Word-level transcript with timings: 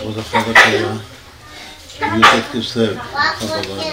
עוד 0.00 0.18
אחד 0.18 0.42
הקריאה, 0.50 0.92
י"ט 2.00 2.56
כסלו, 2.56 2.94
אחד 2.94 3.46
הלילה. 3.50 3.92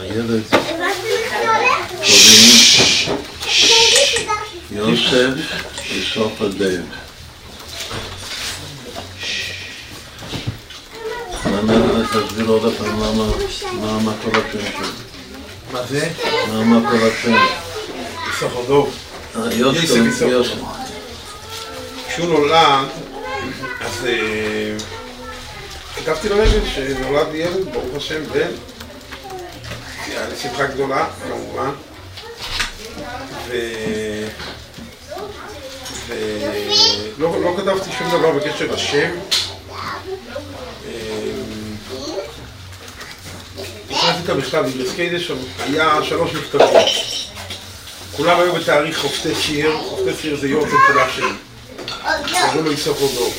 הילד 0.00 0.42
קוראים 0.50 1.76
יוסף 4.70 5.28
בסוף 5.98 6.40
הדב. 6.40 6.82
מעניין 11.44 12.06
תסביר 12.06 12.46
עוד 12.46 12.74
פעם 12.78 13.00
למה, 13.00 13.26
מה 13.80 13.98
מה 13.98 14.12
כל 14.22 14.30
השם 14.30 14.72
שלו. 14.76 14.86
מה 15.72 15.86
זה? 15.86 16.10
מה 16.48 16.64
מה 16.64 16.90
כל 16.90 17.08
השם. 17.08 17.65
אה. 19.36 19.42
כשהוא 22.08 22.28
נולד, 22.28 22.88
אז 23.80 24.06
אה, 24.06 24.76
כתבתי 25.96 26.28
לרגל 26.28 26.60
שנולד 26.74 27.26
לי 27.32 27.38
ילד, 27.38 27.72
ברוך 27.72 27.96
השם, 27.96 28.24
בן. 28.32 28.50
היה 30.06 30.28
לי 30.28 30.36
שמחה 30.36 30.66
גדולה, 30.66 31.06
כמובן. 31.28 31.70
ו... 33.46 33.56
ולא 36.08 37.40
לא 37.42 37.54
כתבתי 37.56 37.90
שום 37.98 38.08
דבר 38.10 38.32
בקשר 38.32 38.72
לשם. 38.72 39.10
אה, 40.86 40.92
הכנסתי 43.90 44.24
את 44.24 44.28
המכתב, 44.28 44.64
שם 45.18 45.36
היה 45.58 45.98
שלוש 46.02 46.34
מכתבים. 46.34 47.15
כולם 48.16 48.40
היו 48.40 48.52
בתאריך 48.52 48.98
חופטי 48.98 49.34
שיר, 49.34 49.78
חופטי 49.88 50.10
שיר 50.22 50.36
זה 50.36 50.48
של 50.88 50.98
אח 50.98 51.08
שלי. 51.16 51.26
קראו 52.32 52.62
לו 52.62 52.70
איסוכודור. 52.70 53.34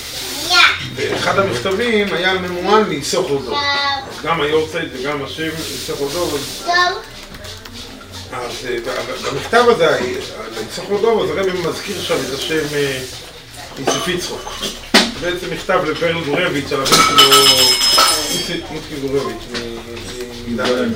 ואחד 0.95 1.39
המכתבים 1.39 2.13
היה 2.13 2.33
ממוען 2.33 2.83
לאיסוכודור. 2.89 3.57
אז 3.57 4.23
גם 4.23 4.41
היורצייט 4.41 4.89
וגם 4.99 5.23
השם 5.23 5.49
איסוכודור. 5.73 6.37
אז 6.37 6.67
אז, 8.31 8.67
אה, 8.69 8.77
במכתב 9.31 9.63
הזה, 9.67 9.99
לאיסוכודור, 10.55 11.23
אז 11.23 11.29
הרב 11.29 11.67
מזכיר 11.69 12.01
שם 12.01 12.15
את 12.29 12.39
השם 12.39 12.65
אה, 12.75 12.99
יוסף 13.79 14.07
יצחוק. 14.07 14.53
בעצם 15.21 15.47
מכתב 15.51 15.79
לפרל 15.87 16.23
גורביץ' 16.25 16.71
על 16.71 16.81
הבן 16.81 16.97
שלו, 17.07 17.31
איציק 18.31 18.65
מוצקי 18.71 18.95
גורביץ', 19.07 19.43
מדן. 20.47 20.89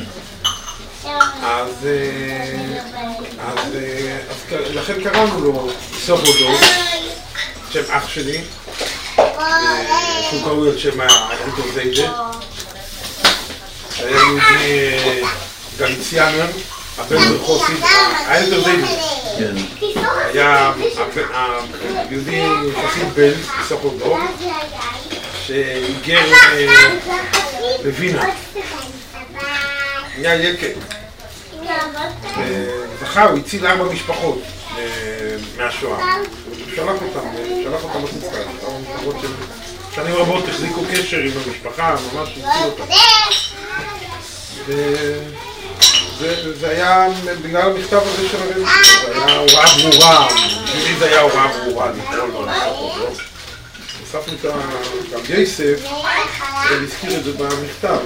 אז, 1.43 1.69
אה, 1.85 2.77
אז, 3.39 3.75
אה, 3.75 4.17
אז 4.29 4.37
ק- 4.49 4.60
לכן 4.73 5.03
קראנו 5.03 5.41
לו 5.41 5.69
סובודו, 6.05 6.57
שם 7.71 7.81
אח 7.89 8.07
שלי, 8.07 8.41
אה, 9.19 10.23
שהוא 10.29 10.43
קראו 10.43 10.69
את 10.69 10.79
שם 10.79 11.01
האלטר 11.01 11.73
זיידה, 11.73 12.11
שהיה 13.95 14.17
יהודי 14.17 14.41
אה, 14.61 15.19
גליציאנר, 15.77 16.45
הבן 16.97 17.21
של 17.21 17.39
חוסי, 17.39 17.73
האלטר 18.25 18.63
זיידה, 18.63 18.87
כן, 19.37 19.55
היה 20.33 20.73
היהודי 22.09 22.41
חסיד 22.83 23.13
בן, 23.13 23.33
סובודו, 23.67 24.17
שהיגר 25.45 26.33
אה, 26.33 26.95
לווינה, 27.83 28.23
נהיה 30.17 30.49
יקר. 30.49 30.67
וזכה, 32.37 33.23
הוא 33.23 33.39
הציל 33.39 33.67
ארבע 33.67 33.93
משפחות 33.93 34.41
מהשואה. 35.63 36.15
שלח 36.75 36.85
אותם, 37.01 37.27
שלח 37.63 37.83
אותם 37.83 38.03
לחוץ 38.03 38.23
לארץ. 38.33 38.47
ארבע 38.63 38.79
משפחות 38.79 39.15
של- 39.21 39.27
שנים 39.95 40.15
רבות 40.15 40.43
החזיקו 40.49 40.81
קשר 40.91 41.17
עם 41.17 41.31
המשפחה, 41.45 41.95
ממש 42.13 42.29
הציל 42.29 42.43
אותם. 42.63 42.83
ו- 44.67 45.23
זה- 46.19 46.59
זה 46.59 46.69
היה 46.69 47.07
בגלל 47.43 47.61
המכתב 47.71 47.99
הזה 48.05 48.29
של 48.31 48.37
הרב, 48.37 48.67
זה 49.13 49.25
היה 49.25 49.37
הוראה 49.39 49.65
ברורה, 49.91 50.27
בשבילי 50.63 50.95
זה 50.99 51.05
היה 51.05 51.21
הוראה 51.21 51.47
ברורה 51.57 51.91
לקרוא 51.91 52.17
לו 52.27 52.45
לחזור. 52.45 52.95
הוספנו 54.01 54.33
את 54.39 54.45
ה- 54.45 54.49
גם 55.13 55.19
יסף, 55.29 55.79
הרב 55.85 56.83
הזכיר 56.83 57.17
את 57.19 57.23
זה 57.23 57.31
במכתב, 57.31 57.97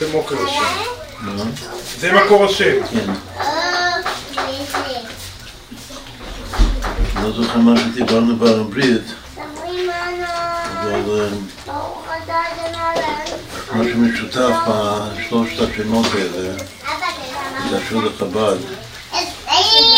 זה 0.00 0.08
מוקר 0.12 0.34
השם. 0.46 0.64
נו, 1.22 1.44
זה 1.98 2.12
מקור 2.12 2.44
השם. 2.44 2.76
לא 7.22 7.32
זוכר 7.32 7.58
מה 7.58 7.80
שדיברנו 7.80 8.36
בעברית, 8.36 9.02
אבל 10.82 11.28
מה 13.72 13.84
שמשותף 13.84 14.54
בשלושת 14.68 15.70
השמות 15.70 16.06
האלה, 16.14 16.54
שקשור 17.70 18.02
לחב"ד, 18.02 18.56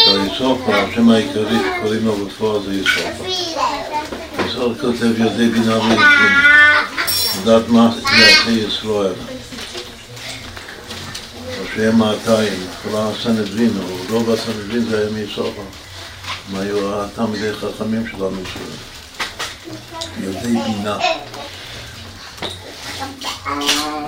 היסופה, 0.06 0.76
השם 0.76 1.10
העיקרי 1.10 1.58
שקוראים 1.76 2.06
לו 2.06 2.16
בפועל 2.16 2.62
זה 2.62 2.74
יסופה. 2.74 3.24
יסופה 4.46 4.80
כותב 4.80 5.20
יודעי 5.20 5.48
בינה 5.48 5.78
ויוצאים, 5.78 6.32
לדעת 7.42 7.68
מה 7.68 7.90
יעשה 8.18 8.50
ישראל. 8.50 9.12
ראשי 11.76 11.86
המאתיים, 11.86 12.66
כל 12.82 12.90
הסנהדרין, 12.94 13.70
או 13.78 13.96
רוב 14.10 14.30
הסנהדרין 14.30 14.84
זה 14.84 14.98
היה 14.98 15.10
מיסופה. 15.10 15.62
הם 16.48 16.56
היו 16.56 17.02
התלמידי 17.02 17.52
חכמים 17.52 18.06
של 18.06 18.24
עם 18.24 18.32
ישראל. 18.42 18.76
יודעי 20.20 20.62
בינה. 20.62 20.98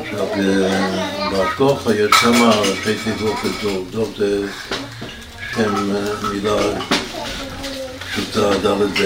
עכשיו, 0.00 0.26
אה, 0.32 1.31
בהשגוחה 1.31 1.94
יש 1.94 2.10
כמה 2.10 2.50
ראשי 2.50 2.94
תיבות 3.05 3.37
לדוב. 3.44 3.91
דוב 3.91 4.15
זה 4.16 4.47
שם 5.55 5.94
אה, 5.94 6.28
מילה 6.32 6.56
פשוטה 8.12 8.50
ד'. 8.59 9.00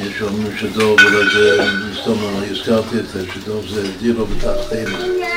יש 0.00 0.18
שאומרים 0.18 0.58
שדוב, 0.58 1.00
אולי 1.00 1.24
זה, 1.34 1.64
סתם 2.02 2.12
הזכרתי 2.50 2.98
את 2.98 3.08
זה, 3.08 3.24
שדוב 3.34 3.66
זה 3.68 3.92
דירו 3.98 4.26
בתחתינו. 4.26 5.29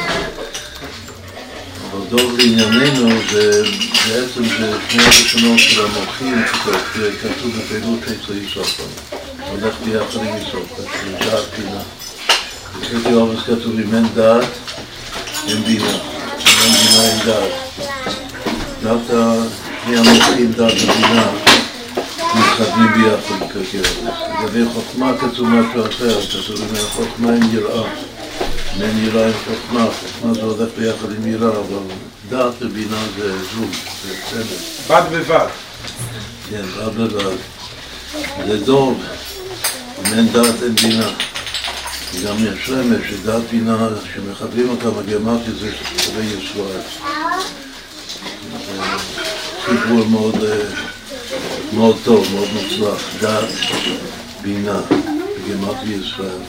דוב 2.17 2.37
לענייננו 2.37 3.09
זה 3.31 3.63
בעצם 4.07 4.43
זה 4.43 4.73
שני 4.89 5.03
הראשונות 5.03 5.59
של 5.59 5.85
המוחים 5.85 6.43
שכתוב 6.47 7.51
בפעילות 7.57 7.99
אצל 8.03 8.37
יסופה. 8.37 8.83
הולך 9.49 9.75
ביחד 9.85 10.19
עם 10.19 10.37
יסופה, 10.37 10.75
שזה 10.75 11.17
דעת 11.19 11.43
פינה. 11.55 11.81
בפרקי 12.79 13.13
אובס 13.13 13.39
כתוב 13.43 13.79
אם 13.79 13.95
אין 13.95 14.05
דעת, 14.15 14.45
אין 15.47 15.63
בינה. 15.63 15.85
אם 15.89 16.45
אין 16.63 16.73
בינה, 16.73 17.03
אין 17.03 17.19
דעת. 17.25 17.51
דווקא 18.83 19.35
שני 19.85 19.97
המוחים, 19.97 20.51
דעת 20.51 20.73
ובינה, 20.73 21.27
מתחתנים 22.35 22.93
ביחד 22.93 23.45
בפרקי 23.45 23.77
אובס. 23.77 24.19
לגבי 24.43 24.65
חוכמה 24.73 25.11
כתוב 25.17 25.47
משהו 25.47 25.85
אחר, 25.87 26.21
כתוב 26.21 26.57
אם 26.57 26.75
אין 26.75 26.85
חוכמה 26.85 27.33
אין 27.33 27.49
יראה. 27.53 27.83
אין 28.81 29.05
יראה 29.05 29.25
אין 29.25 29.33
חוכמה, 29.33 29.87
חוכמה 30.01 30.33
זה 30.33 30.41
הולך 30.41 30.69
ביחד 30.77 31.11
עם 31.11 31.27
יראה, 31.27 31.49
אבל 31.49 31.83
דעת 32.29 32.53
ובינה 32.61 33.03
זה 33.17 33.37
זוג, 33.37 33.69
זה 34.05 34.15
צמד. 34.29 34.95
בד 34.95 35.03
בבד. 35.11 35.47
כן, 36.49 36.65
בד 36.77 36.97
בבד. 36.97 37.35
זה 38.47 38.65
דוב, 38.65 39.03
אם 39.99 40.13
אין 40.13 40.27
דעת 40.31 40.63
אין 40.63 40.75
בינה. 40.75 41.09
וגם 42.13 42.35
יש 42.39 42.69
רמז 42.69 42.99
שדעת 43.09 43.41
בינה, 43.51 43.87
שמחברים 44.13 44.69
אותה 44.69 44.89
בגרמטיה 44.89 45.53
זה 45.59 45.71
שווה 45.97 46.23
ישראל. 46.23 46.81
סיפור 49.65 50.05
מאוד, 50.09 50.43
אה, 50.43 50.57
מאוד 51.73 51.95
טוב, 52.03 52.27
מאוד 52.33 52.47
מוצלח. 52.53 53.01
דעת 53.19 53.49
בינה, 54.41 54.81
בגרמטיה 54.89 55.97
ישראל. 55.97 56.41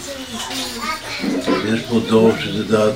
יש 1.74 1.80
פה 1.88 2.00
דור 2.08 2.32
שזה 2.40 2.64
דעת 2.64 2.94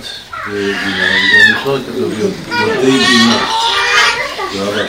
ובינה, 0.49 1.09
וגם 1.15 1.61
ישראל 1.61 1.82
כתוב 1.82 2.12
יודעי 2.19 2.99
בינה. 2.99 3.47
זה. 4.53 4.87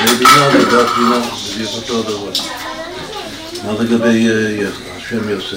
יודעי 0.00 0.16
בינה 0.16 0.48
ודעת 0.48 0.86
בינה, 0.96 1.20
זה 1.20 1.54
בדיוק 1.54 1.70
אותו 1.74 2.02
דבר. 2.02 2.32
מה 3.64 3.72
לגבי 3.72 4.28
אה, 4.28 4.68
השם 4.96 5.28
יוסף? 5.28 5.56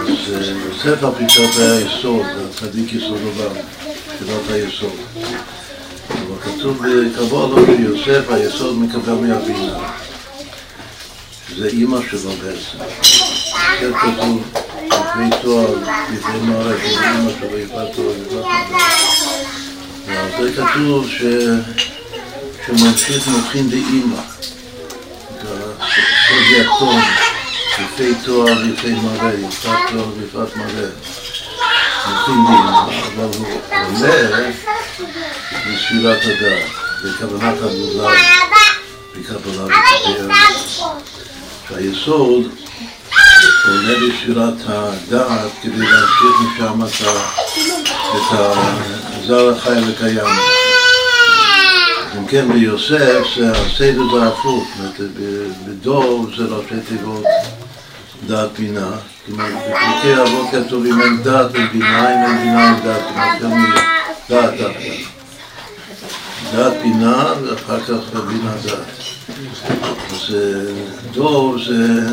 אז 0.00 0.34
אה, 0.34 0.52
יוסף 0.68 1.04
על 1.04 1.10
פי 1.18 1.24
זה 1.56 1.76
היסוד, 1.76 2.26
זה 2.34 2.66
הצדיק 2.66 2.92
יסוד 2.92 3.18
עולם, 3.22 3.54
תחילת 4.04 4.50
היסוד. 4.50 4.96
אבל 6.10 6.40
כתוב 6.44 6.78
בקבלה 6.78 7.66
שיוסף 7.66 8.30
היסוד 8.30 8.78
מקבל 8.78 9.14
מהבינה, 9.14 9.78
שזה 11.48 11.66
אימא 11.66 11.98
שלו 12.10 12.30
בעצם. 12.30 13.29
יוסף 13.80 13.96
כתוב 13.96 14.42
לפני 14.86 15.30
תואר, 15.42 15.74
לפני 16.12 16.40
מערכת, 16.40 16.84
אימא 16.84 17.30
שלו 17.40 17.58
יפת 17.58 17.94
תואר, 17.94 18.14
יפת. 18.16 18.44
ועל 20.06 20.30
זה 20.40 20.62
כתוב 20.62 21.08
ש... 21.08 21.22
שממשיך 22.66 23.28
מבחין 23.28 23.70
באימא. 23.70 24.16
סוד 26.28 26.44
יתום, 26.50 27.00
יפי 27.78 28.14
תואר 28.24 28.58
ויפי 28.58 28.92
מראה, 28.92 29.32
יפת 29.34 29.68
תואר 29.90 30.08
ויפת 30.16 30.56
מראה. 30.56 30.88
מבחין 32.10 32.34
באימא, 32.44 32.80
אבל 33.06 33.38
הוא 33.38 33.46
עולה 33.70 34.50
בספירת 35.52 36.20
הדעת, 36.24 36.70
בכוונת 37.04 37.58
הגבולה, 37.62 38.12
בקבלה 39.16 39.64
וקבל. 39.64 40.34
שהיסוד 41.68 42.48
עולה 43.68 43.94
בספירת 43.94 44.54
הדעת 44.66 45.50
כדי 45.62 45.78
להמשיך 45.78 46.60
משם 46.76 46.82
את 48.16 48.32
הזר 48.32 49.50
החי 49.50 49.90
וקיים. 49.90 50.26
אם 52.18 52.26
כן, 52.26 52.52
ביוסף 52.52 53.26
הסדר 53.54 54.02
זה 54.14 54.28
הפוך, 54.28 54.68
בדור 55.66 56.26
זה 56.36 56.44
ראשי 56.44 56.74
תיבות 56.88 57.24
דעת 58.26 58.50
בינה. 58.58 58.90
כלומר, 59.26 59.44
בפרקי 59.44 60.22
אבות 60.22 60.46
כתוב 60.52 60.84
אם 60.86 61.02
אין 61.02 61.22
דעת 61.22 61.54
אין 61.54 61.68
בינה, 61.72 62.14
אם 62.14 62.30
אין 62.30 62.38
בינה 62.38 62.74
אין 62.74 62.84
דעת, 62.84 63.38
כלומר, 63.38 63.80
דעת. 64.30 64.54
דעת 66.52 66.72
בינה 66.82 67.32
ואחר 67.42 67.80
כך 67.80 68.14
בינה 68.28 68.52
דעת. 68.64 69.19
אז 70.10 70.36
דור 71.12 71.56
זה 71.66 72.04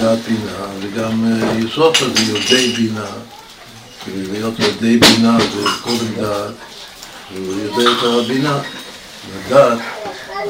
דעת 0.00 0.18
בינה, 0.18 0.66
וגם 0.80 1.24
יסוף 1.58 1.98
זה 1.98 2.32
יודעי 2.32 2.72
בינה. 2.72 3.10
להיות 4.32 4.54
יודעי 4.58 4.96
בינה 4.96 5.38
זה 5.38 5.68
קודם 5.82 6.14
דעת, 6.16 6.54
יודע 7.36 7.90
את 7.90 8.24
הבינה. 8.24 8.60
לדעת, 9.36 9.78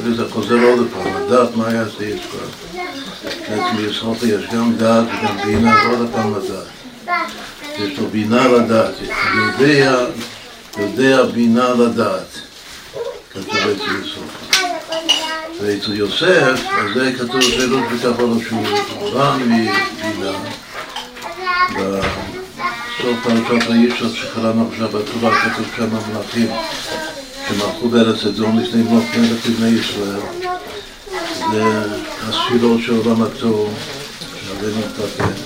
וזה 0.03 0.31
חוזר 0.31 0.63
עוד 0.63 0.89
פעם, 0.93 1.25
לדעת 1.27 1.57
מה 1.57 1.71
זה 1.71 2.07
יש 2.07 2.21
כבר. 2.31 2.79
בעצם 3.49 3.77
ביסוד 3.77 4.17
יש 4.23 4.45
גם 4.53 4.77
דעת 4.77 5.07
וגם 5.07 5.37
בינה, 5.45 5.75
ועוד 5.85 6.09
פעם 6.13 6.35
לדעת. 6.35 6.67
יש 7.79 7.99
לו 7.99 8.07
בינה 8.07 8.49
לדעת, 8.49 8.95
יודע, 9.37 10.07
יודע 10.79 11.23
בינה 11.23 11.69
לדעת. 11.75 12.39
כתוב 13.33 13.57
אצל 13.57 13.93
יוסף. 13.99 14.38
ואצל 15.61 15.95
יוסף, 15.95 16.61
אז 16.79 16.95
זה 16.95 17.13
כתוב 17.19 17.41
שאלות 17.41 17.85
בכחול 17.93 18.39
שהוא 18.49 19.15
בא 19.15 19.37
מבינה. 19.41 20.33
בסוף 21.71 23.17
פרשת 23.23 23.71
הישות 23.71 24.13
שקראנו 24.15 24.69
עכשיו 24.73 24.89
בתורה, 24.89 25.41
כתוב 25.41 25.67
כמה 25.77 25.99
מלאכים. 26.09 26.49
שמלכו 27.49 27.89
בארץ 27.89 28.25
אדום 28.25 28.59
לפני 28.59 28.83
מות 28.83 29.05
מלך 29.17 29.47
לבני 29.47 29.69
ישראל. 29.69 30.21
זה 31.53 31.63
הספירות 32.29 32.81
של 32.83 32.97
עולם 32.97 33.23
התור, 33.23 33.71
שהרבה 34.21 34.79
מתפתח. 34.79 35.41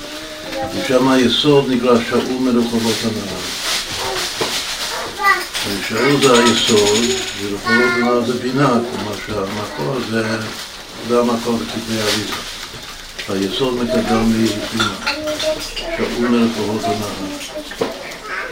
ושם 0.75 1.09
היסוד 1.09 1.71
נקרא 1.71 1.99
שאול 2.11 2.41
מרחובות 2.41 2.97
הנהר. 3.03 3.72
שאול 5.89 6.23
זה 6.23 6.33
היסוד, 6.33 6.99
ורחובות 7.41 7.93
הנהר 7.97 8.25
זה 8.27 8.33
בינה, 8.33 8.69
כלומר 8.69 9.17
שהמקור 9.27 9.97
זה, 10.11 10.39
זה 11.09 11.21
המקור 11.21 11.59
לכתבי 11.63 12.01
אריזה. 12.01 12.35
היסוד 13.29 13.83
מקדם 13.83 14.29
מבינה, 14.29 14.95
שאול 15.97 16.29
מרחובות 16.29 16.85
הנהר. 16.85 17.33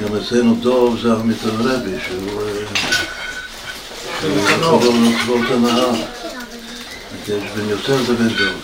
גם 0.02 0.16
אצלנו 0.16 0.54
דוב 0.54 1.00
זה 1.02 1.12
המיתון 1.12 1.56
רבי, 1.60 1.96
שהוא 2.06 2.42
קרוב 4.60 4.96
לצבאות 5.04 5.50
הנהר. 5.50 5.92
יש 7.28 7.42
בין 7.56 7.68
יוסף 7.68 8.08
לבין 8.08 8.28
דוב. 8.28 8.54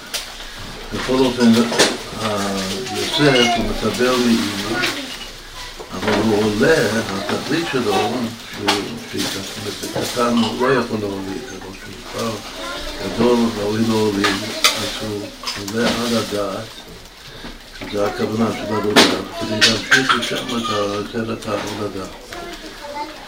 בכל 0.95 1.19
אופן, 1.19 1.53
יוסף 2.97 3.47
הוא 3.57 3.65
מקבל 3.65 4.17
מאימא, 4.17 5.06
אבל 6.07 6.23
הוא 6.23 6.45
עולה, 6.45 7.01
התכלית 7.01 7.67
שלו, 7.73 7.95
שהוא 9.11 9.23
קטן 9.95 10.37
הוא 10.37 10.69
לא 10.69 10.75
יכול 10.75 10.99
להוליד, 11.01 11.43
אבל 11.49 11.73
שהוא 11.81 11.95
כבר 12.13 12.31
גדול 13.05 13.39
ראוי 13.59 13.81
להוליד, 13.89 14.27
אז 14.27 15.09
הוא 15.09 15.21
עולה 15.59 15.89
על 15.89 16.17
הדעת, 16.17 16.65
שזה 17.81 18.07
הכוונה 18.07 18.47
של 18.53 18.75
עבודה, 18.75 19.01
כדי 19.41 19.51
להמשיך 19.51 20.15
לשם 20.19 20.47
את 21.33 21.47
ההולדה. 21.47 22.07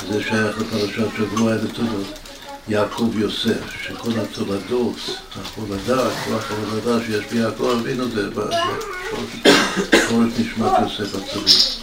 זה 0.09 0.23
שייך 0.23 0.59
לפרשת 0.59 1.17
שבוע 1.17 1.53
אלה 1.53 1.69
תודות. 1.75 2.07
יעקב 2.69 3.19
יוסף, 3.19 3.83
שכל 3.83 4.11
התולדות, 4.21 4.97
ההולדה, 5.37 6.11
כוח 6.25 6.51
ההולדה 6.51 7.05
שיש 7.07 7.25
ביעקב 7.33 7.77
אבינו 7.81 8.09
זה 8.09 8.31
בשורש 8.31 10.31
נשמת 10.39 10.73
יוסף 10.83 11.15
הצדיק, 11.15 11.78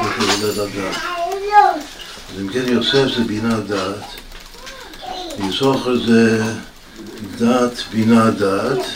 יש 0.00 0.42
הולד 0.42 0.58
הדעת. 0.58 0.96
אז 2.34 2.40
אם 2.40 2.48
כן 2.48 2.64
יוסף 2.68 3.16
זה 3.16 3.24
בינה 3.26 3.60
דעת, 3.60 4.04
יסוחר 5.48 6.06
זה 6.06 6.42
דעת 7.38 7.82
בינה 7.90 8.30
דעת, 8.30 8.86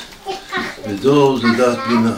ודור 0.89 1.39
זה 1.39 1.47
דעת 1.59 1.79
בינה. 1.89 2.17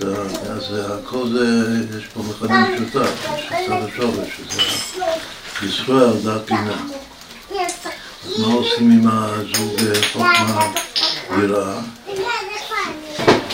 אז 0.00 0.74
הכל 0.90 1.28
זה, 1.28 1.66
יש 1.98 2.04
פה 2.14 2.22
מכנה 2.22 2.68
משותף, 2.68 3.26
יש 3.38 3.48
צד 3.66 3.72
השורש, 3.92 4.28
שזה 4.36 5.66
ישראל 5.66 6.12
דעת 6.24 6.46
בינה. 6.46 6.76
אז 8.26 8.40
מה 8.40 8.46
עושים 8.54 8.90
עם 8.90 9.08
הזוג 9.08 9.80
חוכמה 10.12 10.72
יראה? 11.42 11.80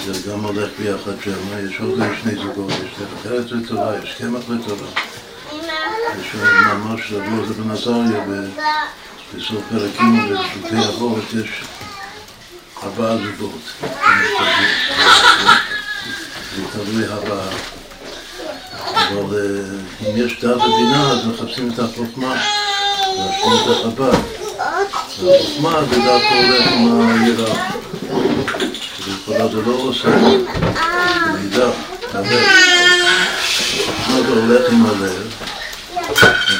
זה 0.06 0.30
גם 0.30 0.44
הולך 0.44 0.70
ביחד 0.78 1.12
שם, 1.24 1.68
יש 1.68 1.80
עוד 1.80 2.00
שני 2.22 2.34
זוגות, 2.34 2.70
יש 2.70 2.90
דרך 2.98 3.26
ארץ 3.26 3.52
ותורה, 3.52 3.98
יש 4.02 4.14
קמח 4.18 4.42
ותורה. 4.48 4.88
יש 6.20 6.34
ממש 6.74 7.12
בן 7.12 7.70
עזריה 7.70 8.24
בסוף 9.34 9.62
פרקים 9.70 10.30
ובפרקי 10.30 10.88
אבות 10.88 11.24
יש 11.44 11.64
ארבעה 12.82 13.16
זוגות. 13.16 13.60
זה 16.56 16.62
תלוי 16.72 17.04
הבאה. 17.04 17.48
אבל 19.08 19.64
אם 20.00 20.16
יש 20.16 20.40
דעת 20.40 20.56
ובינה 20.56 21.10
אז 21.10 21.26
מחפשים 21.26 21.70
את 21.70 21.78
החוכמה. 21.78 22.42
להשלים 23.16 23.54
את 23.62 23.70
החב"ד. 23.70 24.18
החוכמה 24.58 25.84
זה 25.84 25.96
דווקא 25.96 26.34
הולך 26.34 26.66
עם 26.72 27.10
היראה. 27.10 27.81
שבכלל 28.98 29.48
זה 29.52 29.62
לא 29.66 29.72
עושה, 29.72 30.08
מידע, 31.32 31.70
הלב. 32.12 32.42
החוכמה 33.88 34.22
זה 34.22 34.28
הולך 34.28 34.72
עם 34.72 34.86
הלב, 34.86 35.34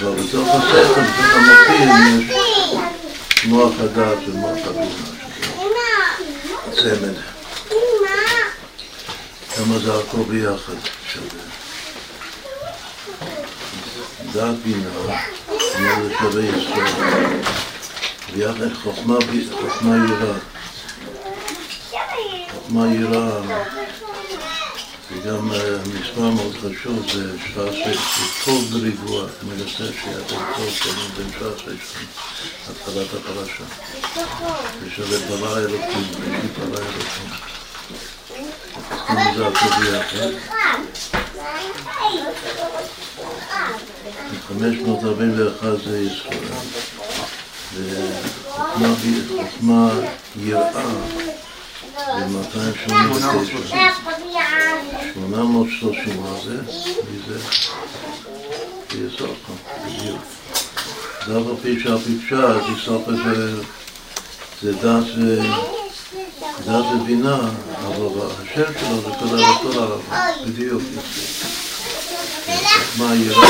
אבל 0.01 0.23
בתוך 0.23 0.49
השכל, 0.49 1.01
בתוך 1.01 1.35
המוחים, 1.35 2.29
יש 2.31 3.45
מוח 3.45 3.73
הדעת 3.81 4.19
ומוח 4.27 4.59
הבינה, 4.67 4.87
שזה 6.73 6.97
צמד. 6.97 7.15
כמה 9.57 9.79
זה 9.79 9.95
הכל 9.95 10.23
ביחד 10.29 10.75
שווה. 11.13 11.43
דעת 14.33 14.55
בינה 14.65 14.89
כלומר 15.47 16.03
זה 16.03 16.15
שווה 16.19 16.43
יסוד. 16.45 16.77
ויחד 18.33 18.75
חוכמה, 18.83 19.17
חוכמה 19.61 19.97
יראה. 19.97 20.35
חוכמה 22.73 22.95
יראה 22.95 23.41
זה 25.11 25.31
גם 25.31 25.51
מספר 25.95 26.31
מאוד 26.31 26.57
חשוב, 26.57 27.13
זה 27.13 27.39
שעה 27.55 27.73
שש, 27.73 27.99
טוב 28.45 28.65
בריבוע, 28.71 29.25
מנסה 29.43 29.85
שיהיה 30.03 30.19
טוב 30.29 30.71
שנים 30.71 31.11
בין 31.17 31.31
שעה 31.39 31.59
שש, 31.59 31.95
התחלת 32.71 33.07
הפרשה. 33.15 33.65
זה 34.81 34.91
שווה 34.91 35.19
ברא 35.29 35.59
אלוקים, 35.59 36.05
ראשית 36.19 36.59
ברא 36.59 36.81
אלוקים. 36.85 37.29
זה 39.37 39.47
הכל 39.47 39.71
ביחד. 39.83 40.31
541 44.49 45.69
זה 45.85 46.01
ישראל, 46.01 46.39
וחוכמה 48.79 49.91
יראה 50.37 50.83
זה 52.07 52.27
289. 52.27 53.77
830, 55.15 56.23
מה 56.23 56.37
זה? 56.45 56.57
מי 57.11 57.19
זה? 57.29 57.39
יסופה, 58.95 59.53
בדיוק. 59.87 60.21
אף 61.23 61.47
על 61.49 61.57
פי 61.63 61.81
פי 62.05 62.19
פשט, 62.19 62.79
יסופה 62.79 63.13
זה 64.63 64.73
דת 64.73 65.05
דת 66.67 66.85
ובינה, 67.01 67.41
אבל 67.87 68.27
השם 68.43 68.73
שלו 68.81 69.01
זה 69.01 69.11
כל 69.19 69.39
הרצון 69.39 69.83
הרב, 69.83 70.01
בדיוק. 70.47 70.83
מה 72.99 73.15
יראה? 73.15 73.49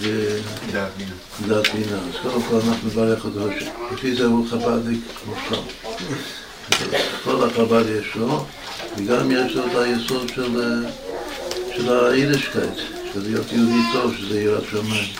ודעת 0.00 0.92
בינה. 1.74 1.96
אז 1.96 2.14
קודם 2.22 2.42
כל 2.42 2.54
אנחנו 2.54 2.88
נברך 2.88 3.24
אותו, 3.24 3.48
לפי 3.92 4.14
זה 4.14 4.24
הוא 4.24 4.48
חב"דניק 4.50 5.00
מושלם. 5.26 5.62
כל 7.24 7.44
החב"ד 7.44 7.84
יש 8.00 8.14
לו, 8.14 8.44
וגם 8.96 9.30
יש 9.30 9.52
לו 9.54 9.66
את 9.66 9.74
היסוד 9.74 10.28
של, 10.34 10.84
של 11.76 12.04
היידישקייט, 12.04 12.74
של 13.12 13.22
להיות 13.22 13.52
יהודי 13.52 13.82
טוב, 13.92 14.14
שזה 14.16 14.40
יראת 14.40 14.64
שמיים, 14.70 15.12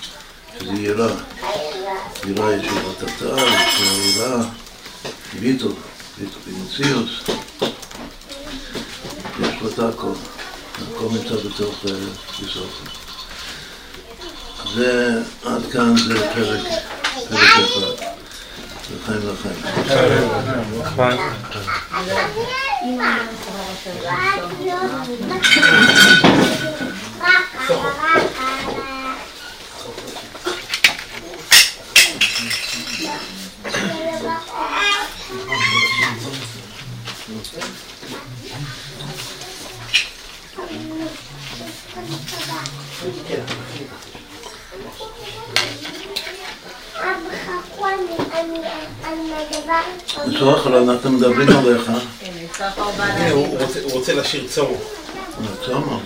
שזה 0.58 0.72
יראה. 0.72 1.14
יראה 2.26 2.56
יש 2.56 2.64
יראת 2.64 3.02
התאה, 3.02 3.44
יש 3.44 4.16
יראה, 4.16 4.42
ויטו, 5.40 5.68
ויטו 6.18 6.38
במציאות. 6.46 7.08
יש 9.40 9.62
לו 9.62 9.68
את 9.68 9.78
הכל, 9.78 10.12
הכל 10.74 11.06
נמצא 11.12 11.36
בתוך 11.48 11.84
יסוד. 12.42 12.68
זה, 14.74 15.22
עד 15.44 15.62
כאן 15.72 15.96
זה 15.96 16.32
פרק, 16.34 16.60
פרק 17.28 17.40
אחד. 17.40 18.16
לחיים 18.90 19.57
לחיים. 49.37 50.38
זוכר, 50.38 50.83
אנחנו 50.83 51.11
מדברים 51.12 51.49
עליך. 51.49 51.90
הוא 53.33 53.59
רוצה 53.93 54.14
לשיר 54.14 54.47
צומו. 54.49 54.76
צומו, 55.64 56.00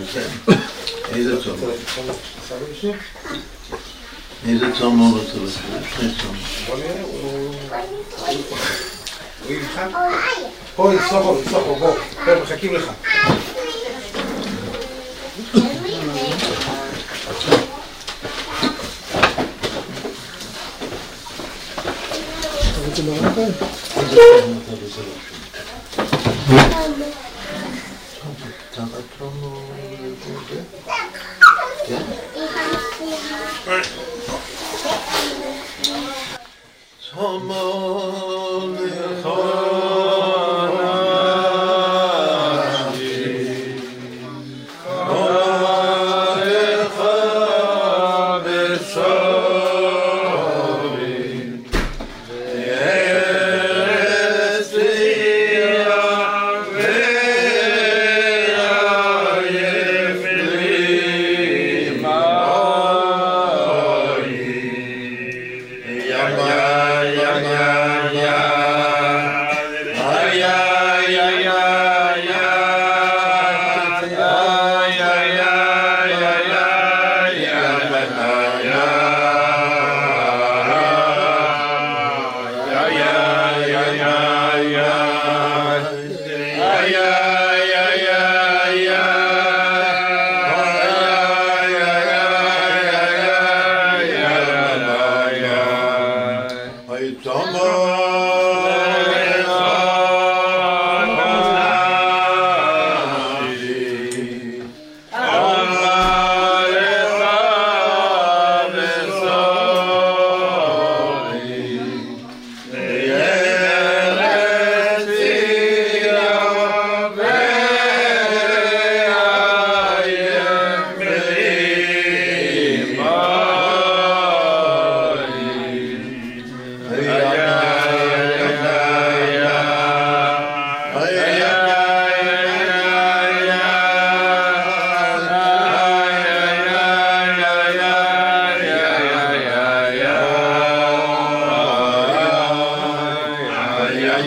איזה 1.15 1.43
צומו? 1.45 1.67
איזה 4.49 4.67
צומו 4.79 5.05
הוא 5.05 5.19
רוצה 5.19 5.33
לשיר? 5.45 5.63
שני 5.97 6.09
צומו. 6.23 6.77
הוא 9.45 9.53
יבחן? 9.53 9.89
פה, 10.77 10.93
סוחו, 11.09 11.37
סוחו, 11.51 11.75
בוא. 11.75 11.95
מחכים 12.43 12.75
לך. 12.75 12.91
이렇게 22.91 23.03
먹으니까 23.03 23.67
다가 28.75 28.93
들어오는데 29.17 30.65
서만에 37.01 38.41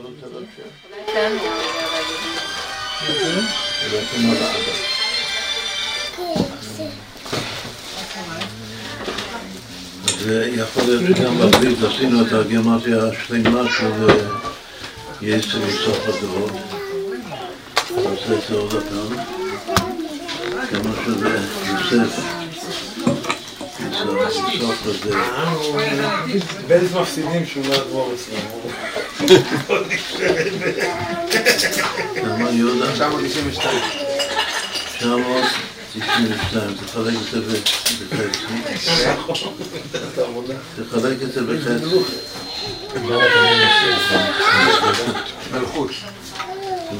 אתה 0.00 0.08
רוצה 0.08 0.26
להמשיך? 0.34 0.66
כן. 1.06 1.36
אז 10.04 10.28
אה, 10.30 10.48
יכול 10.48 10.82
להיות 10.82 11.16
שגם 11.16 11.38
באנגלית 11.38 11.78
עשינו 11.82 12.26
את 12.26 12.32
הגיאומטיה 12.32 12.98
השלמה 13.04 13.62
של 13.78 14.10
אה, 14.10 14.14
יסר 15.22 15.58
מסוף 15.66 16.08
הדורות. 16.08 16.52
נעשה 17.96 18.34
את 18.34 18.48
זה 18.48 18.54
עוד 18.54 18.74
הפעם. 18.74 19.24
כמו 20.70 20.92
שזה 21.04 21.38
יוסף. 21.66 22.39
בלז 26.68 26.94
מפסידים 26.94 27.46
שהוא 27.46 27.64
לא 27.68 27.74
יגמור 27.74 28.12
אצלנו. 28.14 28.60
כמה 32.14 32.50
יהודה? 32.50 32.92
992. 32.92 33.80
992, 34.98 36.74
תחלק 36.86 37.14
את 37.14 37.30
זה 37.30 37.40
בחצי. 37.40 38.44
תחלק 40.88 41.22
את 41.22 41.32
זה 41.32 41.40
בחצי. 41.42 41.96
מלכות. 45.52 45.90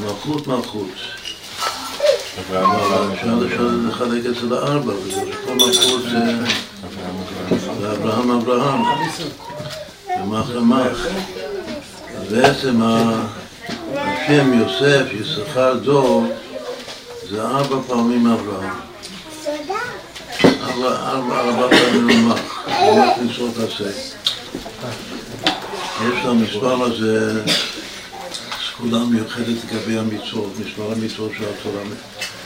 מלכות 0.02 0.46
מלכות. 0.46 0.88
אפשר 2.40 3.14
אפשר 3.46 3.68
לחלק 3.88 4.26
את 4.26 4.34
זה 4.34 4.46
לארבע, 4.46 4.92
בגלל 4.94 5.32
שכל 5.32 5.54
מלכות 5.54 6.02
זה 6.02 6.18
זה 7.80 7.92
אברהם 7.92 8.30
אברהם, 8.30 8.82
ומח 10.22 10.50
למח. 10.50 11.06
בעצם 12.30 12.82
השם 13.96 14.52
יוסף, 14.52 15.06
יששכר 15.12 15.74
דור, 15.74 16.26
זה 17.30 17.42
ארבע 17.42 17.76
פעמים 17.86 18.26
אברהם. 18.26 18.74
ארבע, 20.44 20.96
ארבע, 21.08 21.76
פעמים 21.76 22.08
למח, 22.08 22.66
זה 22.66 23.00
כניסות 23.16 23.54
עשה. 23.56 23.90
יש 26.08 26.24
למספר 26.24 26.84
הזה 26.84 27.42
סגולה 28.68 29.04
מיוחדת 29.04 29.56
לגבי 29.64 29.98
המצוות, 29.98 30.52
מספר 30.58 30.92
המצוות 30.92 31.30
של 31.38 31.44
התורה. 31.44 31.82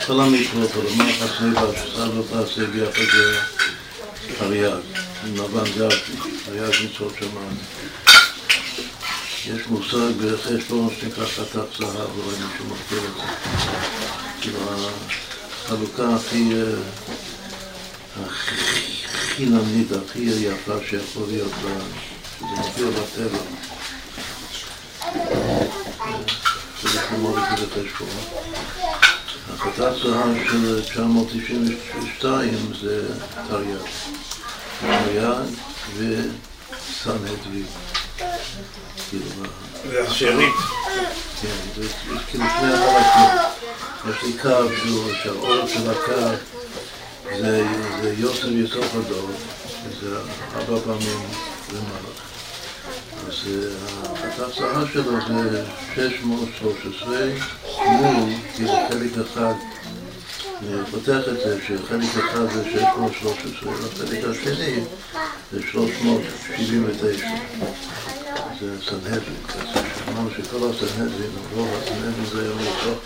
כל 0.07 0.21
המצוות, 0.21 0.75
ולומר 0.75 1.11
חסני 1.13 1.53
והשסה 1.53 2.05
לא 2.05 2.23
תעשה 2.31 2.65
ביחד 2.65 3.03
זה 3.15 3.54
תרי"ג, 4.37 4.79
עם 5.25 5.33
לבן 5.35 5.73
זה 5.77 5.87
תרי"ג 6.45 6.85
מצוות 6.85 7.13
שמיים. 7.19 7.57
יש 9.47 9.67
מושג 9.67 10.11
בחשבון 10.25 10.89
שנקרא 10.99 11.25
חתך 11.25 11.77
זהב, 11.79 12.09
אולי 12.17 12.37
מישהו 12.37 12.65
מכיר 12.65 12.97
את 12.97 13.15
זה. 13.15 13.21
כאילו 14.41 14.59
החלוקה 15.65 16.15
הכי 16.15 16.51
אה, 16.53 18.29
חיננית, 19.35 19.91
הכי 19.91 20.19
יפה 20.19 20.73
שיכול 20.89 21.23
להיות, 21.27 21.51
שזה 22.37 22.45
מופיע 22.45 22.85
בטבע. 22.85 23.39
צריך 26.81 27.11
ללמוד 27.11 27.39
את 27.53 27.57
זה. 27.59 29.14
החלטת 29.55 29.91
זהב 30.03 30.35
של 30.51 30.81
992 30.81 32.53
זה 32.81 33.07
תרי"ג. 33.49 33.75
תרי"ג. 34.81 35.35
כאילו, 39.09 39.25
זה 39.89 40.07
השארית. 40.07 40.53
כן, 41.41 41.47
זה 41.75 41.87
כאילו 42.29 42.45
שני 42.59 42.73
החלקים. 42.73 43.31
יש 44.09 44.23
לי 44.23 44.33
קו 44.41 44.75
שהוא, 44.77 45.11
שהאורך 45.23 45.69
של 45.69 45.89
הקו 45.89 46.35
זה, 47.37 47.67
זה 48.01 48.13
יוסף 48.17 48.47
יסוף 48.51 48.95
הדור, 48.95 49.29
שזה 49.91 50.17
ארבע 50.55 50.79
פעמים 50.85 51.19
למעלה. 51.73 52.09
אז 53.27 53.47
אה, 54.39 54.51
שעה 54.53 54.83
שלו 54.93 55.11
זה 55.27 55.63
613 55.95 57.17
מול, 57.85 58.33
כאילו 58.55 58.71
חלק 58.89 59.11
אחד, 59.17 59.53
אני 60.61 60.85
פותח 60.91 61.19
את 61.27 61.37
זה 61.37 61.59
שחלק 61.67 62.09
אחד 62.17 62.51
זה 62.53 62.63
613, 62.71 63.71
והחלק 63.71 64.23
השני 64.23 64.79
זה 65.51 65.61
379. 65.71 67.27
זה 68.59 68.81
סנהדרין, 68.81 69.35
אז 69.49 70.09
אמרנו 70.09 70.29
שכל 70.31 70.69
הסנהדרין, 70.69 71.31
רוב 71.55 71.69
הסנהדרין 71.81 72.25
זה 72.31 72.41
היום 72.41 72.59
לצורך 72.59 72.99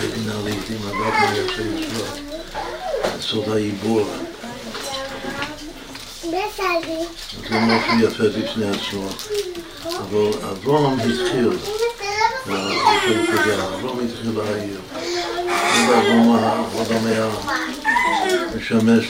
בית 0.00 0.14
דין 0.14 0.28
לעיתים 0.44 0.78
הדת 0.86 1.14
מייצא 1.32 1.62
ישוע, 1.62 2.06
סוד 3.20 3.48
העיבור, 3.48 4.06
זה 6.30 7.60
מופיע 7.60 8.08
יפה 8.08 8.24
בפני 8.24 8.66
עצמו, 8.70 9.08
אבל 9.84 10.48
אברהם 10.50 10.98
התחיל, 10.98 11.50
אברהם 12.46 13.98
התחיל 14.08 14.30
להעיר, 14.36 14.80
ואברהם 15.88 16.30
האדם 16.30 17.06
היה 17.06 17.28
משמש 18.56 19.06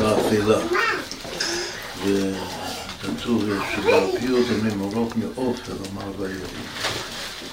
באפלה, 0.00 0.58
וכתוב 2.04 3.44
שבפיוט 3.74 4.46
אומרים 4.50 4.78
מורוק 4.78 5.16
מאופל, 5.16 5.72
אמר 5.92 6.10
ויהיה. 6.18 6.46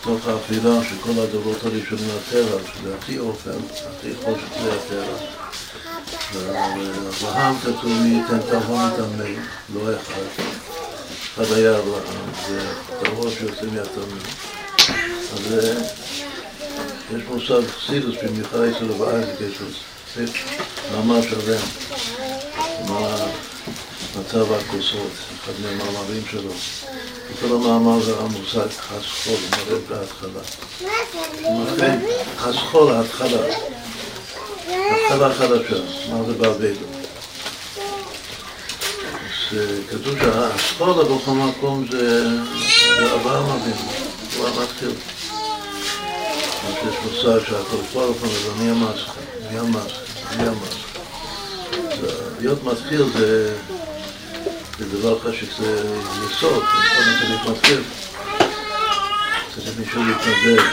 בתוך 0.02 0.28
האפילה 0.28 0.84
שכל 0.84 1.22
הדורות 1.22 1.64
הראשונים 1.64 2.06
לטבע, 2.18 2.58
שלדעתי 2.74 3.20
אופל, 3.20 3.52
הכי 3.52 4.16
חושך 4.16 4.48
זה 4.64 4.74
הטבע. 4.74 5.18
ואברהם 6.34 7.60
כתוב 7.60 7.86
מי 7.86 8.22
ייתן 8.22 8.40
תבון 8.40 8.90
את 8.94 9.00
המי, 9.00 9.36
לא 9.74 9.82
אחד. 9.96 10.44
אחד 11.34 11.54
היה 11.54 11.78
אברהם, 11.78 12.30
זה 12.48 12.60
טהור 13.04 13.30
שיוצא 13.30 13.66
מהתלמיד. 13.66 14.28
אז 15.34 15.54
אה, 15.54 15.82
יש 17.16 17.24
מושג 17.30 17.68
חסידוס, 17.68 18.16
במיוחד 18.24 18.60
אצל 18.60 19.04
אייזק, 19.04 19.42
יש 19.42 19.62
לו 19.62 19.68
מאמר 20.92 21.22
שלם, 21.22 21.62
מה 22.88 23.16
מצב 24.20 24.52
הכוסות, 24.54 25.12
אחד 25.44 25.54
מהמאמרים 25.62 26.24
שלו. 26.32 26.52
כל 27.42 27.56
המאמר 27.56 28.04
זה 28.04 28.18
המושג 28.20 28.68
חסכול, 28.70 29.38
מראה 29.52 29.80
בהתחלה. 29.90 30.42
לכן, 31.74 32.00
חסכול, 32.38 32.94
ההתחלה. 32.94 33.56
התחלה 34.68 35.34
חדשה, 35.34 35.76
מה 36.10 36.24
זה 36.24 36.34
באבדו? 36.34 36.68
כתוב 39.90 40.20
שהאסכולה 40.20 41.04
בכל 41.04 41.32
מקום 41.32 41.86
זה 41.92 42.28
זה 43.00 43.14
אברהם 43.16 43.50
אבינו, 43.50 43.92
הוא 44.38 44.48
המתחיל. 44.48 44.92
יש 46.70 46.96
מושג 47.06 47.46
שהכל 47.48 47.78
ברוך 47.94 48.18
הוא 48.18 48.30
אומר, 48.48 48.64
מי 48.64 48.70
המסך? 48.70 49.14
מי 49.52 49.60
המסך? 49.60 50.00
מי 50.38 50.48
המסך? 50.48 50.88
להיות 52.40 52.64
מתחיל 52.64 53.04
זה 53.18 53.58
זה 54.80 54.98
דבר 54.98 55.20
חשוב, 55.20 55.50
זה 55.60 56.00
יסוד, 56.32 56.64
כל 56.64 57.04
צריך 57.20 57.50
מתחיל. 57.50 57.82
צריך 59.56 59.80
מישהו 59.80 60.02
להתנדב, 60.04 60.64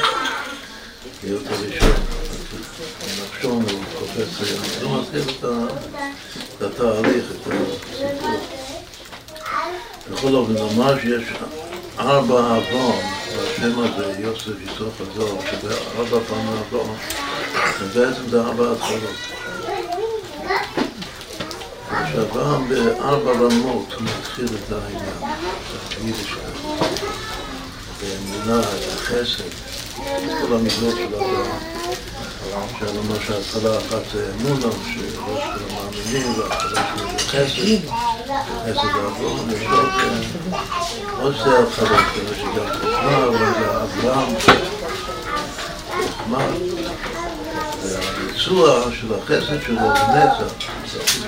להיות 1.25 1.43
הראשון. 1.47 2.05
נחשון 3.23 3.65
זה 4.15 4.89
מתחיל 4.89 5.23
את 6.59 6.63
התהליך, 6.63 7.25
את 7.31 7.47
הסיפור. 7.47 8.39
בכל 10.13 10.35
אופן, 10.35 10.53
נאמר 10.53 11.01
שיש 11.01 11.25
ארבע 11.99 12.57
אבון, 12.57 13.01
והשם 13.37 13.79
הזה, 13.79 14.15
יוסף 14.19 14.61
יסוף 14.65 15.01
הזוהר, 15.01 15.37
שבארבע 15.51 16.19
פעמים 16.29 16.53
אבון, 16.69 16.97
ובעצם 17.81 18.29
זה 18.29 18.41
ארבע 18.41 18.73
התחלות. 18.73 19.17
שאברהם 22.13 22.69
בארבע 22.69 23.33
רמות 23.33 23.93
הוא 23.93 24.03
מתחיל 24.03 24.45
את 24.45 24.73
העניין, 24.73 25.33
את 25.77 25.95
את 27.99 28.03
האמונה, 28.03 28.61
את 28.61 28.93
החסד, 28.95 29.45
כל 29.97 30.55
המידות 30.55 30.97
של 30.97 31.15
אברהם. 31.15 31.75
אפשר 32.45 32.93
לומר 32.95 33.21
שההתחלה 33.27 33.79
אחת 33.79 34.03
זה 34.13 34.33
אמונה, 34.41 34.73
שראש 34.85 35.43
של 35.43 35.65
המאמינים, 35.71 36.39
וההתחלה 36.39 36.83
שלו 36.97 37.11
זה 37.11 37.19
חסד, 37.19 37.89
חסד 38.65 38.89
אברהם, 39.07 39.51
יש 39.51 39.67
עוד, 39.67 39.89
אה, 41.21 41.33
שתי 41.35 41.51
התחלות 41.51 42.05
כאלה 42.15 42.35
שגם 42.37 42.67
חוכמה, 42.81 43.25
אבל 43.25 43.39
זה 43.39 43.83
אברהם, 43.83 44.35
חוכמה. 45.87 46.47
והביצוע 47.83 48.83
של 49.01 49.15
החסד 49.15 49.63
שלו 49.63 49.77
זה 49.77 50.03
נצח, 50.15 50.53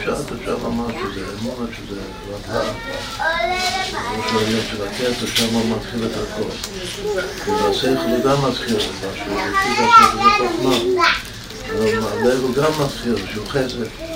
הפשט 0.08 0.32
אפשר 0.32 0.56
לומר 0.62 0.86
שזה 0.88 1.24
אמונה, 1.40 1.66
שזה 1.76 2.00
רבה. 2.30 2.60
ראש 4.16 4.32
העניין 4.32 4.62
של 4.70 4.84
הכסף, 4.84 5.34
שם 5.34 5.54
הוא 5.54 5.76
מתחיל 5.76 6.04
את 6.04 6.10
הכל. 6.10 6.48
והשכל 7.52 7.88
הוא 7.88 8.24
גם 8.24 8.48
מתחיל 8.48 8.76
את 8.76 8.82
משהו, 8.82 9.34
לפי 9.36 9.82
השכל 9.82 10.16
זה 10.16 10.28
חוכמה. 10.38 11.12
הלב 12.10 12.40
הוא 12.42 12.54
גם 12.54 12.72
מתחיל, 12.84 13.14
שהוא 13.32 13.46
חסד. 13.46 14.06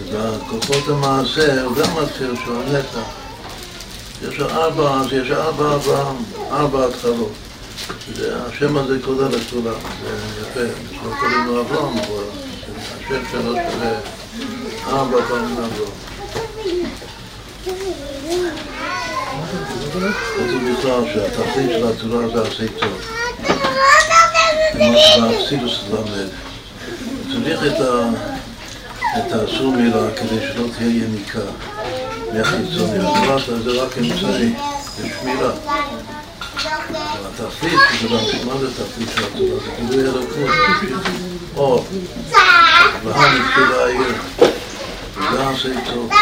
ובכוחות 0.00 0.88
המעשה 0.88 1.62
הוא 1.62 1.76
גם 1.76 2.02
מתחיל, 2.02 2.34
שהוא 2.44 2.56
הנצח. 2.56 3.08
יש 4.22 4.40
ארבע, 4.40 4.90
אז 5.00 5.12
יש 5.12 5.30
ארבע, 5.30 5.64
ארבע, 5.64 6.12
ארבע 6.50 6.86
התחלות. 6.86 7.32
השם 8.20 8.76
הזה 8.76 8.96
כולל 9.04 9.34
את 9.34 9.50
כולם, 9.50 9.74
זה 10.02 10.40
יפה. 10.42 10.74
אנחנו 10.92 11.10
קוראים 11.20 11.46
לו 11.46 11.60
אברהם, 11.60 11.98
השם 12.98 13.22
שלו 13.30 13.54
שווה 13.54 14.00
ארבע 14.88 15.18
פעמים 15.28 15.56
אברהם. 15.56 15.90
זה 20.36 20.72
בכלל 20.72 21.04
שהתכלית 21.14 21.70
של 21.70 21.86
התורה 21.86 22.28
זה 22.28 22.42
עשה 22.42 22.64
טוב. 22.80 23.00
כמו 24.72 24.92
שבאקסילוס 24.98 25.80
למד. 25.92 26.28
צריך 27.32 27.60
את 29.18 29.32
האסור 29.32 29.72
מילה 29.72 30.10
כדי 30.16 30.40
שלא 30.40 30.66
תהיה 30.76 31.04
יניקה 31.04 31.38
מהחיצוני. 32.32 33.00
זה 33.64 33.82
רק 33.82 33.98
אמצעי, 33.98 34.52
זה 34.96 35.08
שמירה. 35.20 35.52
התכלית, 37.40 37.80
מה 38.44 38.52
זה 38.60 38.68
התכלית 38.68 39.08
של 39.14 39.24
התורה? 39.24 39.60
זה 39.60 39.86
גילוי 39.88 40.04
אלוקות, 40.04 40.50
אור. 41.56 41.84
אברהם 43.02 43.42
התחיל 43.42 44.43
להעיר, 45.34 45.56
וזה 45.56 45.70
עשה 45.70 45.90
טוב. 45.94 46.10
אז 46.12 46.18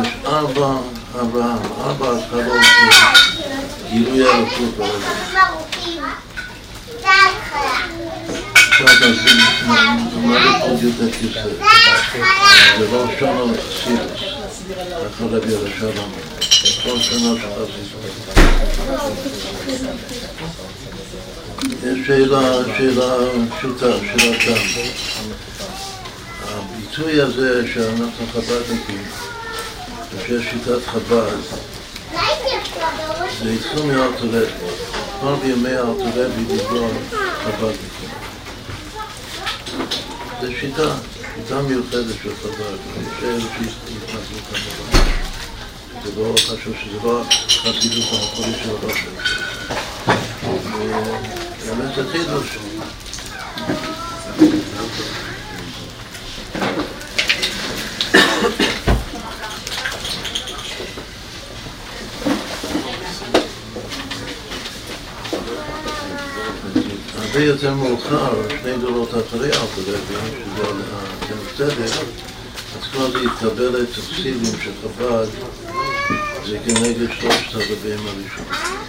יש 0.00 0.08
ארבע 0.26 0.76
אברהם, 1.20 1.58
ארבע 1.80 2.18
התחלות 2.18 2.62
של 2.64 3.90
גילוי 3.90 4.30
אלוקות 4.30 4.76
בעולם. 4.76 5.00
עכשיו 8.56 9.10
נלמד 10.12 10.60
עוד 10.60 10.82
יותר 10.82 11.10
כסף. 11.10 11.34
זה 12.78 12.84
לא 12.92 13.06
שונה 13.18 13.42
לחסידוס, 13.52 14.62
הביטוי 26.94 27.20
הזה 27.20 27.72
שאנחנו 27.74 28.26
חב"דניקים, 28.32 29.04
שיש 30.26 30.44
שיטת 30.50 30.86
חב"ד, 30.86 31.36
זה 33.42 33.50
התחיל 33.50 33.82
מארתולבי. 33.82 34.52
כבר 35.20 35.36
בימי 35.36 35.76
ארתולבי 35.76 36.44
דיברו 36.44 36.84
על 36.84 36.92
חב"דניקים. 37.44 38.10
זו 40.40 40.46
שיטה, 40.60 40.94
שיטה 41.34 41.62
מיוחדת 41.62 42.14
של 42.22 42.30
חב"ד. 42.42 42.78
יש 43.00 43.24
אלה 43.24 43.40
שהתנגדו 43.40 44.38
כמובן. 44.50 44.98
זה 46.04 46.10
לא 46.20 46.34
חשוב 46.36 46.74
שזה 46.84 46.98
לא 47.04 47.22
חסידות 47.48 48.04
המקורית 48.12 48.56
של 48.62 48.70
הרב 48.70 48.92
באמת 51.66 51.94
זה 51.96 52.02
חידוש. 52.12 52.58
הרבה 67.34 67.46
יותר 67.46 67.74
מאוחר, 67.74 68.48
שני 68.48 68.78
דורות 68.80 69.10
אחרי 69.10 69.50
אלתרעבי, 69.50 70.14
שזה 71.28 71.56
צדק, 71.56 71.92
אז 72.76 72.88
כבר 72.92 73.10
זה 73.10 73.18
התקבל 73.18 73.82
את 73.82 73.88
הסיבים 73.98 74.60
של 74.62 74.70
חב"ד 74.82 75.26
זה 76.46 76.58
כנגד 76.66 77.12
שלושת 77.20 77.54
הרבים 77.54 78.06
הראשונים 78.06 78.86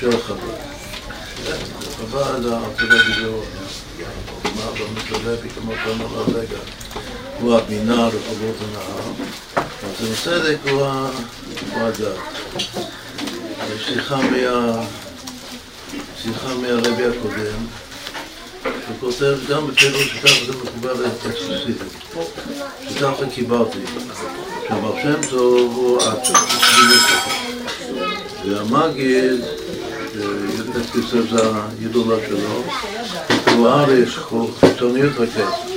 של 0.00 0.20
חב"ד. 0.20 0.58
חב"ד, 1.98 2.46
הארתולוגי 2.46 3.12
זהו, 3.20 3.42
מה 4.56 4.70
במתלבבי, 4.72 5.48
כמו 5.48 5.72
שאמר 5.84 6.18
הרגע, 6.18 6.58
הוא 7.40 7.54
הבינה 7.54 8.08
רחובות 8.08 8.56
הנהר, 8.60 9.12
אז 9.56 10.12
הצדק 10.12 10.58
הוא 10.70 10.86
הדת. 11.76 12.16
יש 13.76 13.86
שיחה 13.86 14.16
מה... 14.16 14.84
מהרבי 16.64 17.04
הקודם, 17.04 17.66
שהוא 18.62 18.96
כותב 19.00 19.36
גם 19.48 19.66
בפירוש 19.66 20.08
שככה 20.08 20.44
זה 20.46 20.52
מקובל 20.52 21.06
אקסקוסיבי, 21.06 21.72
שככה 22.90 23.26
קיבלתי. 23.34 23.78
שהבר 24.68 24.94
שם 25.02 25.28
טוב 25.30 25.76
הוא 25.76 25.98
אצ'ו, 25.98 26.34
והמגיד, 28.48 29.40
שי"ט 30.12 30.90
כסף 30.92 31.30
זה 31.30 31.42
הידולה 31.80 32.16
שלו, 32.26 32.62
הוא 33.56 33.68
אריך, 33.68 34.26
הוא 34.28 34.50
חיצוניות 34.60 35.12
הכסף. 35.12 35.74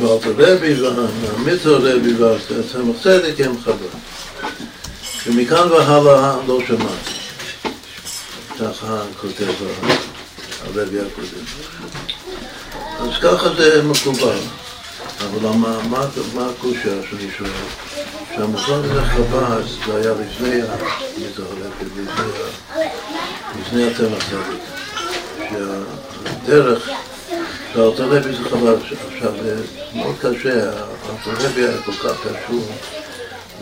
ואלתר 0.00 0.32
רבי 0.36 0.74
והמיתר 0.80 1.76
רבי 1.76 2.14
והצמח 2.14 2.96
צדק 3.02 3.34
הם 3.44 3.60
חבר. 3.64 3.96
ומכאן 5.26 5.70
והלאה 5.72 6.36
לא 6.46 6.58
שמעתי. 6.66 7.15
ככה 8.60 9.02
כותב 9.20 9.52
הרבי 10.64 11.00
הקודם. 11.00 11.44
אז 13.00 13.10
ככה 13.22 13.54
זה 13.54 13.82
מקובל. 13.82 14.38
אבל 15.20 15.48
מה, 15.48 15.82
מה, 15.82 16.06
מה 16.34 16.50
הקושה 16.50 17.02
שאני 17.10 17.30
שואל? 17.38 17.50
שהמושג 18.36 18.70
הזה 18.70 19.02
חב"ד 19.02 19.62
זה 19.86 19.96
היה 19.96 20.12
לפני 20.12 20.62
המזרחלקת, 20.62 21.86
לפני 23.60 23.90
התמח 23.90 24.24
צדיק. 24.30 24.62
שהדרך 25.50 26.88
שהארתולבי 27.72 28.32
זה 28.36 28.44
חב"ד, 28.44 28.76
עכשיו 29.12 29.32
זה 29.42 29.62
מאוד 29.94 30.14
קשה, 30.20 30.70
הארתולבי 30.70 31.60
היה 31.62 31.82
כל 31.82 31.92
כך 31.92 32.16
קשור 32.20 32.66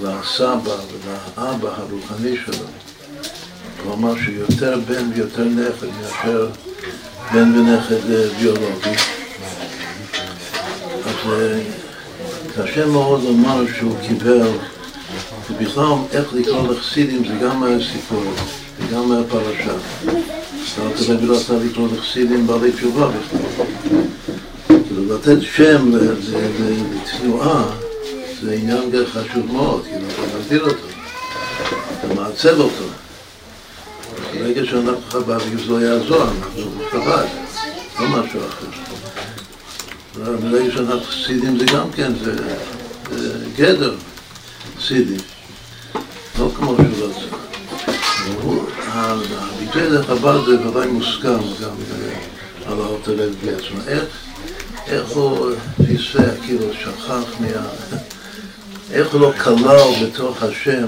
לסבא 0.02 0.76
ולאבא 0.92 1.68
הרוחני 1.76 2.36
שלו. 2.44 2.66
כלומר 3.84 4.14
שיותר 4.24 4.78
בן 4.88 5.10
ויותר 5.14 5.44
נכד 5.44 5.86
מאשר 6.02 6.48
בן 7.32 7.58
ונכד 7.58 8.00
ביולוגי. 8.38 8.96
אז 11.04 11.30
קשה 12.56 12.86
מאוד 12.86 13.22
לומר 13.24 13.64
שהוא 13.78 13.96
קיבל, 14.08 14.48
ובכלל 15.50 15.92
איך 16.12 16.34
לקרוא 16.34 16.68
לחסידים 16.68 17.24
זה 17.24 17.34
גם 17.42 17.60
מהסיפור, 17.60 18.24
זה 18.80 18.96
גם 18.96 19.08
מהפרשה. 19.08 19.74
אתה 20.74 21.12
רבי 21.12 21.26
לא 21.26 21.36
רצה 21.36 21.54
לקרוא 21.64 21.88
לחסידים 21.96 22.46
בעלי 22.46 22.72
תשובה 22.72 23.08
בכלל. 23.08 23.40
כאילו 24.66 25.14
לתת 25.14 25.42
שם 25.42 25.92
לתנועה 25.92 27.64
זה 28.42 28.52
עניין 28.52 28.90
חשוב 29.06 29.52
מאוד, 29.52 29.82
כאילו 29.84 30.06
אתה 30.06 30.38
מגדיר 30.38 30.64
אותו, 30.64 30.86
אתה 31.98 32.14
מעצב 32.14 32.60
אותו. 32.60 33.03
ברגע 34.44 34.64
שאנחנו 34.64 35.00
חב"ד, 35.10 35.38
זה 35.38 35.72
לא 35.72 35.80
יעזור, 35.80 36.22
אנחנו 36.22 36.70
חב"ד, 36.90 37.26
לא 38.00 38.08
משהו 38.08 38.40
אחר. 38.48 38.66
ברגע 40.40 40.74
שאנחנו 40.74 41.00
חסידים 41.00 41.58
זה 41.58 41.64
גם 41.64 41.90
כן, 41.92 42.12
זה, 42.24 42.34
גדר 43.56 43.94
חסידים, 44.78 45.20
לא 46.38 46.50
כמו 46.56 46.76
שהוא 46.76 47.08
רצה. 47.08 47.36
הביטוי 48.92 49.82
הזה 49.82 50.02
חב"ד 50.02 50.44
זה 50.46 50.56
בוודאי 50.56 50.86
מוסכם 50.86 51.38
גם 51.62 51.74
על 52.66 52.80
האוטו 52.80 53.14
לב 53.14 53.34
בעצמו. 53.44 53.78
איך, 54.86 55.08
הוא 55.08 55.50
פספק, 55.76 56.40
כאילו 56.42 56.66
שכח 56.80 57.40
מה... 57.40 57.48
איך 58.90 59.12
הוא 59.12 59.20
לא 59.20 59.32
כלל 59.32 60.06
בתוך 60.06 60.42
השם 60.42 60.86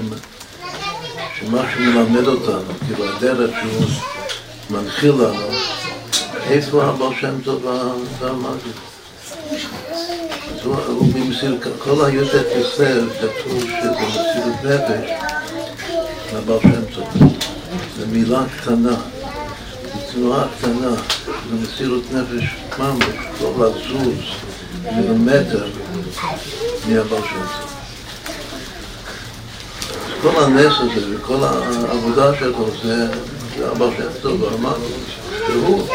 שמה 1.39 1.63
שהוא 1.71 1.85
מלמד 1.85 2.27
אותנו, 2.27 2.73
כאילו 2.87 3.05
הדרך 3.09 3.51
שהוא 3.61 3.85
מנחיל 4.69 5.11
לנו, 5.11 5.47
איפה 6.49 6.83
הבעל 6.83 7.11
שם 7.21 7.41
טוב 7.43 7.65
והמגיד. 8.19 8.73
הוא 10.63 11.13
במסיר, 11.13 11.57
כל 11.79 12.05
היותר 12.05 12.43
כסר 12.43 13.01
כתוב 13.19 13.59
שזה 13.59 13.91
מסירות 13.91 14.63
נפש 14.63 15.09
לבעל 16.33 16.59
שם 16.61 16.95
טוב. 16.95 17.07
זו 17.97 18.05
מילה 18.11 18.43
קטנה, 18.61 18.95
זו 19.93 20.11
תנועה 20.11 20.47
קטנה, 20.57 20.95
זו 21.25 21.55
מסירות 21.61 22.03
נפש 22.11 22.43
ממש, 22.79 23.15
לא 23.41 23.69
לזוז 23.69 24.15
מילימטר 24.95 25.67
מהבר 26.87 27.21
שם 27.21 27.45
טוב. 27.61 27.66
כל 30.31 30.43
הנס 30.43 30.73
הזה 30.79 31.15
וכל 31.15 31.37
העבודה 31.43 32.39
שלו 32.39 32.69
זה 32.83 33.07
הבר 33.71 33.89
שם 33.97 34.03
טוב, 34.21 34.41
ואמרנו 34.41 34.85
שהוא, 35.47 35.87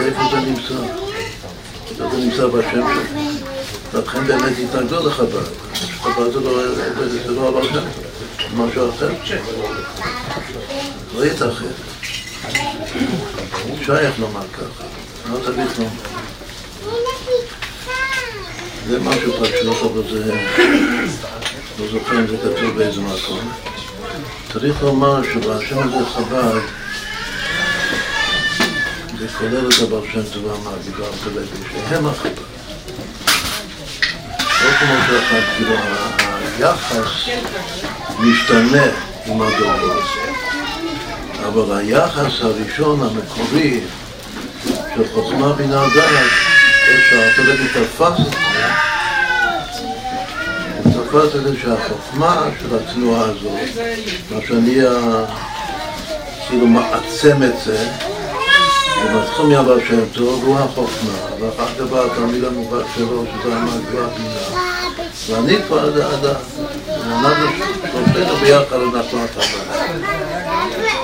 איפה 0.00 0.22
זה 0.30 0.40
נמצא? 0.40 0.74
זה 1.98 2.16
נמצא 2.18 2.46
בשם 2.46 2.70
שלו. 2.70 4.00
לכן 4.00 4.26
באמת 4.26 4.52
התנגדו 4.58 5.08
לחב"ד. 5.08 5.76
חב"ד 6.02 6.32
זה 7.24 7.30
לא 7.30 7.48
הבר 7.48 7.64
שם 7.64 7.72
זה 7.74 8.56
משהו 8.56 8.90
אחר. 8.90 9.10
לא 11.16 11.24
ייתכן. 11.24 11.66
שייך 13.84 14.18
לומר 14.18 14.46
ככה, 14.52 14.84
לא 15.32 15.38
צריך 15.44 15.78
לומר. 15.78 15.90
זה 18.88 19.00
משהו 19.00 19.32
פשוט, 19.32 19.90
אבל 19.92 20.02
זה... 20.10 20.34
לא 21.78 21.86
זוכר 21.92 22.18
אם 22.18 22.26
זה 22.26 22.36
כתוב 22.36 22.76
באיזה 22.76 23.00
מקום. 23.00 23.52
צריך 24.52 24.82
לומר 24.82 25.22
שבשם 25.22 25.78
הזה 25.78 26.06
חב"ד 26.06 26.60
זה 29.18 29.28
כולל 29.38 29.68
את 29.68 29.82
הבר 29.82 30.00
שם 30.12 30.22
טוב 30.32 30.44
והמגיד 30.44 30.92
והמקלבי, 30.98 31.46
שהם 31.88 32.06
החב"ד. 32.06 32.30
לא 34.64 34.70
כמו 34.70 34.94
שאחד, 35.08 35.40
כאילו 35.56 35.74
היחס 36.58 37.28
משתנה 38.18 38.84
עם 39.26 39.42
הדורות. 39.42 40.04
אבל 41.46 41.76
היחס 41.78 42.32
הראשון 42.40 43.00
המקורי 43.00 43.80
של 44.94 45.08
חוכמה 45.14 45.52
בינה 45.52 45.82
דעת, 45.94 46.30
אפשר, 46.94 47.30
תלוי 47.36 47.68
תפס 47.68 48.20
את 48.20 48.32
זה, 48.32 48.93
את 51.22 51.32
זה 51.32 51.56
שהחוכמה 51.62 52.48
של 52.60 52.76
התנועה 52.76 53.22
הזאת, 53.22 53.52
מה 54.30 54.40
שאני 54.48 54.80
כאילו 56.48 56.66
מעצם 56.66 57.42
את 57.42 57.60
זה, 57.64 57.88
זה 59.02 59.14
מתחיל 59.14 59.46
מהבא 59.46 59.74
שם 59.88 60.04
טוב, 60.12 60.44
הוא 60.44 60.58
החוכמה, 60.58 61.12
ואחר 61.40 61.66
כך 61.74 61.80
בא 61.80 62.04
התלמיד 62.04 62.44
המובהק 62.44 62.86
שלו, 62.96 63.24
שזה 63.24 63.56
המגבוה 63.56 64.06
בינה, 64.08 64.58
ואני 65.28 65.56
כבר 65.66 65.90
ה... 66.24 66.34
אנחנו 67.02 67.46
שלושתנו 67.92 68.36
ביחד 68.36 68.76
אנחנו 68.94 69.18
התלמיד. 69.24 70.04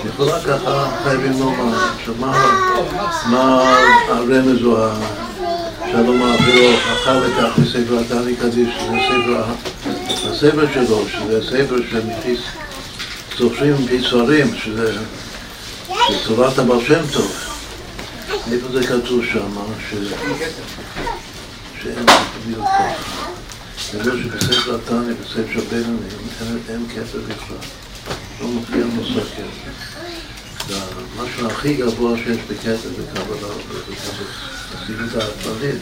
לכאורה 0.05 0.41
ככה 0.41 0.91
חייבים 1.05 1.33
לומר, 1.41 1.79
מה 3.27 3.77
הרמז 4.09 4.65
או 4.65 4.77
שלום 5.93 6.23
אפילו 6.23 6.75
אחר 6.93 7.21
כך 7.41 7.59
בספר 7.59 7.99
התעני 7.99 8.37
קדיש, 8.37 8.69
שזה 8.81 8.97
ספר, 9.09 9.43
הספר 10.31 10.67
שלו, 10.75 11.05
שזה 11.09 11.47
ספר 11.47 11.77
זוכרים 13.39 13.75
מפי 13.85 14.03
ספרים, 14.03 14.55
שזה 14.57 14.99
תורת 16.27 16.59
הבעל 16.59 16.85
שם 16.87 17.03
טוב. 17.13 17.33
איפה 18.53 18.69
זה 18.73 18.87
כתוב 18.87 19.25
שם? 19.33 19.57
שאין 21.83 22.07
בדיוק 22.47 22.65
ככה. 22.65 23.31
זה 23.93 24.01
אומר 24.01 24.23
שבספר 24.23 24.75
התניא, 24.75 25.15
בספר 25.21 25.53
של 25.55 25.61
בינונים, 25.61 26.09
אין 26.69 26.87
כתר 26.89 27.19
בכלל. 27.29 27.57
לא 28.41 28.47
מופיע 28.47 28.85
מושג 28.85 29.21
כתר. 29.37 30.77
המשהו 31.19 31.47
הכי 31.47 31.75
גבוה 31.75 32.17
שיש 32.17 32.39
בכתר 32.51 32.77
בקבלה, 32.99 33.49
בחסידות 34.73 35.23
הכללית, 35.23 35.81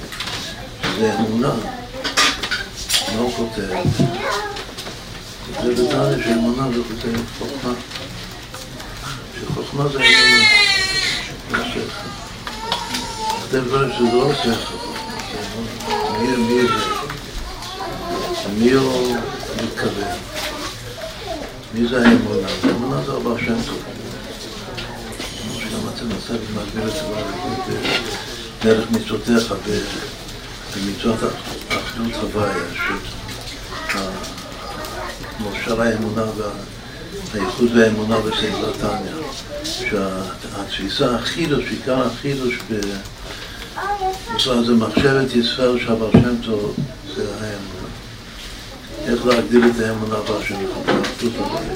זה 0.98 1.14
אמונה. 1.14 1.54
הוא 3.16 3.32
כותב? 3.36 3.68
זה 5.62 5.72
בתניא 5.72 6.24
שאמונה 6.24 6.68
זה 6.72 6.80
כותב 6.88 7.18
חוכמה. 7.38 7.72
שחוכמה 9.40 9.88
זה 9.88 9.98
אמונה. 9.98 10.44
כותב 13.40 13.64
דברים 13.64 13.90
שזה 13.92 14.12
לא 14.12 14.34
שכל. 14.34 14.74
מי 16.20 16.66
זה? 16.68 16.74
למי 18.48 18.72
הוא 18.72 19.16
מתכוון? 19.64 20.08
מי 21.74 21.88
זה 21.88 21.96
האמונה? 22.08 22.48
האמונה 22.64 23.02
זה 23.06 23.12
אבא 23.16 23.30
שם 23.46 23.56
טוב. 23.66 23.82
שגם 25.58 25.88
אתה 25.94 26.04
נעשה 26.04 26.34
במגביר 26.34 26.88
את 26.88 26.94
דרך 28.64 28.90
מצוותיך 28.90 29.54
במצוות 30.76 31.32
אחדות 31.68 32.12
הוויה, 32.22 32.54
כמו 35.36 35.50
שאר 35.64 35.82
האמונה 35.82 36.22
והייחוד 37.32 37.76
והאמונה 37.76 38.18
בסדר 38.18 38.72
תניא, 38.80 39.12
שהתפיסה 39.64 41.14
החידוש, 41.14 41.64
עיקר 41.70 42.06
החידוש 42.06 42.58
בכלל 44.34 44.64
זה 44.64 44.72
מחשבת 44.72 45.34
ישראל 45.34 45.78
שהבר 45.78 46.10
שם 46.12 46.42
טוב 46.44 46.76
זה 47.16 47.24
האמונה. 47.34 47.88
איך 49.06 49.26
להגדיל 49.26 49.64
את 49.64 49.80
האמונה 49.80 50.16
בהשם 50.16 50.54
אחדות 50.54 51.32
הוויה. 51.38 51.74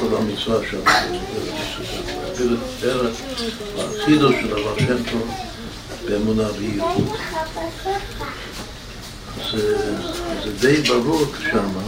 כל 0.00 0.16
המצווה 0.16 0.58
שם, 0.70 0.78
את 2.34 2.40
דרך 2.80 3.12
החידוש 3.78 4.34
של 4.40 4.52
הבר 4.52 4.78
שם 4.78 5.10
טוב 5.10 5.34
באמונה 6.08 6.42
וייחוד. 6.58 7.16
זה 9.52 10.52
די 10.60 10.82
ברור 10.82 11.24
שמה, 11.50 11.82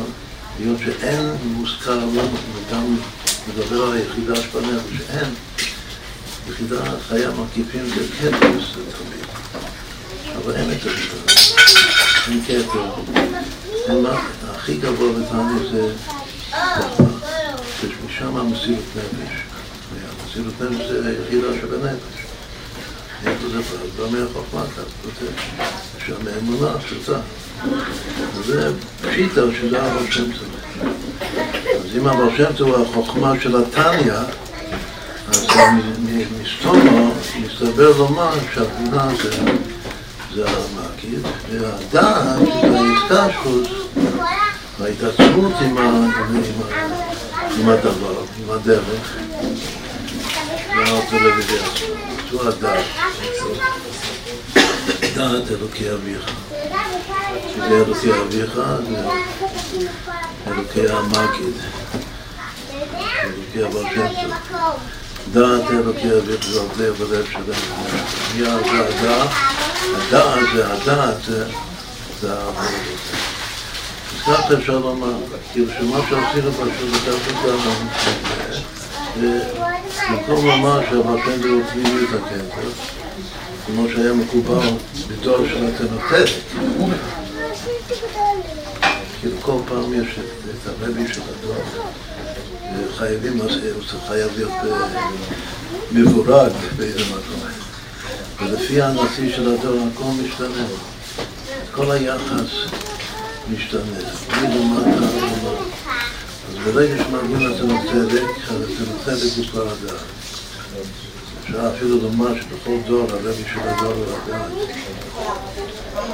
היות 0.59 0.78
שאין 0.78 1.37
מוזכר, 1.44 1.98
וגם 2.09 2.96
מדבר 3.48 3.82
על 3.82 3.92
היחידה 3.92 4.37
שבנפש, 4.37 4.96
שאין 4.98 5.35
יחידה 6.48 6.76
חיה 7.09 7.30
מקיפים 7.30 7.87
זה 7.87 8.06
כתר 8.18 8.38
תמיד, 8.40 9.26
אבל 10.37 10.56
אין 10.56 10.70
את 10.70 10.85
היחידה, 10.85 11.32
אין 12.28 12.40
כתר, 12.44 12.90
הכי 14.50 14.76
גבוה 14.76 15.12
בתענית 15.12 15.72
זה 15.72 15.92
חוכמה, 16.50 17.06
שמשם 17.80 18.37
המסירות 18.37 18.85
נפש, 18.96 19.56
המסירות 20.37 20.61
נפש 20.61 20.90
זה 20.90 21.09
היחידה 21.09 21.49
שבנפש. 21.61 22.27
איפה 23.27 23.49
זה? 23.49 23.62
זה 23.96 24.03
אומר 24.03 24.27
חוכמה, 24.33 24.62
אתה 24.72 24.83
כותב, 25.03 25.33
שם 26.07 26.14
האמונה 26.35 26.70
הפשוטה. 26.70 27.18
וזה 28.35 28.72
פשיטה 29.03 29.40
שזה 29.61 29.83
הבר 29.83 30.11
שם 30.11 30.25
טוב. 30.33 30.88
אז 31.85 31.96
אם 31.96 32.07
הבר 32.07 32.37
שם 32.37 32.53
טוב 32.57 32.68
הוא 32.68 32.87
החוכמה 32.87 33.33
של 33.40 33.57
התניא, 33.57 34.12
אז 35.29 35.46
מסתומו 36.42 37.14
מסתבר 37.40 37.99
לומר 37.99 38.33
שהבינה 38.55 39.09
זה, 39.22 39.31
זה 40.35 40.44
המקיף, 40.49 41.20
והדעת 41.51 42.38
זה 42.61 42.79
ההתקשרות 42.79 43.68
וההתעצמות 44.79 45.53
עם, 45.61 45.79
עם, 45.79 46.42
עם 47.59 47.68
הדבר, 47.68 48.20
עם 48.38 48.51
הדרך, 48.51 49.16
זה 50.77 50.83
האוטולוגיה 50.85 51.67
עצמו. 51.67 51.95
זו 52.31 52.49
הדעת, 52.49 52.85
דעת 55.15 55.51
אלוקי 55.51 55.93
אביך. 55.93 56.31
שזה 57.55 57.85
אלוקי 57.87 58.12
אביך, 58.12 58.61
אלוקי 60.47 60.89
המגיד, 60.89 61.55
אלוקי 63.57 64.01
טוב. 64.51 64.75
דעת 65.33 65.71
אלוקי 65.71 66.12
אביך 66.19 66.47
זה 66.47 66.61
עוד 66.61 66.71
לב 66.79 67.01
ולב 67.01 67.27
שלנו. 67.33 67.53
מי 68.37 68.45
זה 68.45 68.89
הדעת? 68.89 69.31
הדעת 69.97 70.39
זה 70.55 70.73
הדעת, 70.73 71.23
זה 72.21 72.33
העבוד 72.33 72.65
הזה. 72.65 73.17
אז 74.15 74.21
ככה 74.23 74.55
אפשר 74.55 74.79
לומר, 74.79 75.12
כאילו 75.53 75.73
שמה 75.79 75.99
שעשינו 76.09 76.53
פשוט 76.53 76.91
לקחת 76.93 77.31
את 77.31 77.37
במקום 80.11 80.47
לומר 80.47 80.81
שהבשם 80.90 81.42
זה 81.42 81.49
פנימיות 81.73 82.11
הכתר, 82.14 82.69
כמו 83.66 83.88
שהיה 83.88 84.12
מקובל 84.12 84.69
בתואר 85.09 85.49
של 85.49 85.66
התנתק, 85.66 86.31
כאילו 89.21 89.37
כל 89.42 89.59
פעם 89.69 89.95
יש 89.95 90.09
את 90.19 90.66
הרבי 90.66 91.12
של 91.14 91.21
התואר, 91.21 91.90
חייבים, 92.97 93.38
זה 93.90 93.99
חייב 94.09 94.31
להיות 94.37 94.53
מבורג 95.92 96.53
באיזה 96.77 97.05
מקום. 97.05 97.51
ולפי 98.38 98.83
הנשיא 98.83 99.37
של 99.37 99.55
הדור 99.55 99.79
הכל 99.95 100.11
משתנה, 100.25 100.64
כל 101.73 101.90
היחס 101.90 102.51
משתנה. 103.53 103.99
ברגע 106.74 107.05
שמגיעים 107.05 107.50
לצדק 107.50 107.90
צדק, 107.92 108.22
אז 108.50 108.62
אצל 108.62 109.12
הצדק 109.12 109.37
הוא 109.37 109.44
כבר 109.50 109.62
הדעת. 109.62 110.00
אפשר 111.42 111.70
אפילו 111.76 112.00
לומר 112.02 112.35
שבכל 112.40 112.76
דור 112.87 113.07
הרבי 113.11 113.42
של 113.52 113.61
הדור 113.61 113.92
הוא 113.92 114.05
לדעת. 114.07 114.50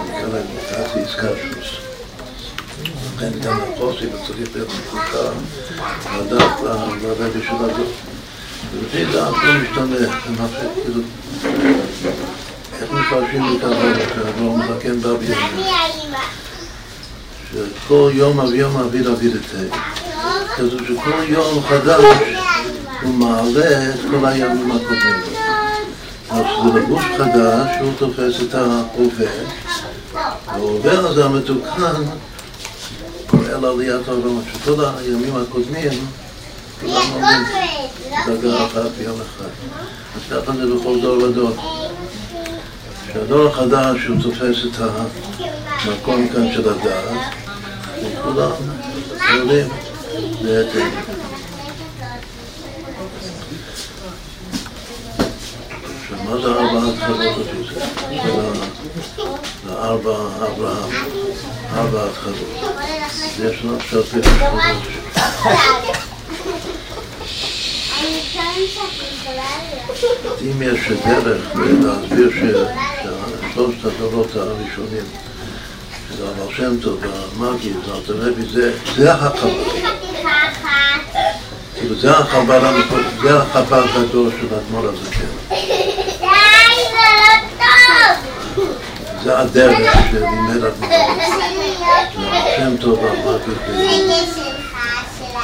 נקרא 0.04 0.28
להם 0.32 0.46
מוטציה 0.54 1.02
איסקרשוס. 1.02 1.76
לכן 3.16 3.30
גם 3.40 3.60
החוסי 3.60 4.06
וצריך 4.06 4.48
להיות 4.54 4.68
מקושר 4.68 5.32
לדעת 6.20 6.60
לרבי 7.02 7.42
של 7.42 7.54
הדור. 7.54 7.92
ולפי 8.72 9.04
דעת 9.04 9.34
לא 9.44 9.54
משתנה, 9.62 9.96
זה 9.96 10.30
מפסיק 10.30 10.84
כאילו... 10.84 11.00
איך 12.80 12.90
מפרשים 12.92 13.56
את 13.56 13.64
הדבר 13.64 13.94
שהדור 14.14 14.58
מתקן 14.58 15.00
באבי 15.00 15.26
שכל 17.52 18.10
יום 18.14 18.40
אביום 18.40 18.76
אביד 18.76 19.06
אביד 19.06 19.34
את 19.36 19.54
כזו 20.56 20.78
שכל 20.78 21.24
יום 21.28 21.62
חדש 21.68 22.04
הוא 23.02 23.14
מעלה 23.14 23.94
את 23.94 24.00
כל 24.10 24.26
הימים 24.26 24.72
הקודמים. 24.72 25.22
אז 26.30 26.44
זה 26.64 26.78
לבוש 26.80 27.04
חדש 27.18 27.76
שהוא 27.78 27.92
תופס 27.98 28.42
את 28.42 28.54
ההווה, 28.54 29.32
וההווה 30.12 30.98
הזה 30.98 31.24
המתוקן 31.24 32.02
פועל 33.26 33.64
עליית 33.64 34.08
העולמות, 34.08 34.44
שכל 34.54 34.84
הימים 34.84 35.36
הקודמים 35.36 36.06
כולם 36.80 37.02
עומדים 37.12 37.46
דרגה 38.26 38.66
אחת 38.66 38.90
ביום 38.98 39.20
אחד. 39.20 39.48
אז 40.16 40.20
ככה 40.30 40.52
זה 40.52 40.74
בכל 40.74 41.00
דור 41.00 41.22
ודור. 41.22 41.56
שהדור 43.12 43.48
החדש 43.48 44.06
הוא 44.08 44.22
תופס 44.22 44.56
את 44.66 44.80
המקום 44.80 46.28
כאן 46.28 46.52
של 46.52 46.68
הדעת, 46.68 47.34
וכולם 48.02 48.50
עולים 49.32 49.68
מה 50.42 50.48
זה 56.40 56.48
ארבע 56.48 56.80
התחלות? 56.92 57.36
זה 59.64 59.72
ארבע 59.72 60.16
אברהם, 60.46 60.90
ארבע 61.74 62.04
התחלות. 62.04 62.48
יש 63.44 63.64
לנו 63.64 63.76
עכשיו 63.76 64.02
פירוש 64.02 64.26
אם 70.42 70.62
יש 70.62 70.92
דרך 71.06 71.52
להסביר 71.54 72.30
ששלושת 72.30 73.84
הדורות 73.84 74.36
הראשונים, 74.36 75.04
שזה 76.12 76.28
הבעל 76.28 76.54
שם 76.56 76.80
טוב 76.82 76.98
והמגיד 77.38 77.76
והאלטרנבי, 77.88 78.42
זה 78.96 79.12
החב"ד. 79.12 79.50
כאילו 81.74 81.94
זה 82.00 82.10
החב"ד 82.10 82.60
זה 83.22 83.36
החב"ד 83.36 83.86
הגדול 83.94 84.30
של 84.40 84.54
האדמו"ר 84.54 84.88
הזקן. 84.88 85.54
זה 89.24 89.38
הדרך 89.38 89.78
שלימד 90.10 90.64
אדמו"ר. 90.64 90.88
זה 90.88 90.96
הבעל 92.22 92.56
שם 92.56 92.76
טוב 92.76 92.98
והמגיד 93.04 93.40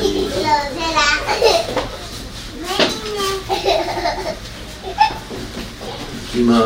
עם 6.35 6.51
ה... 6.51 6.61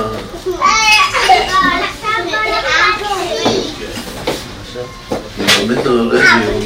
באמת 5.59 5.87
הלוי 5.87 6.21
הוא 6.47 6.63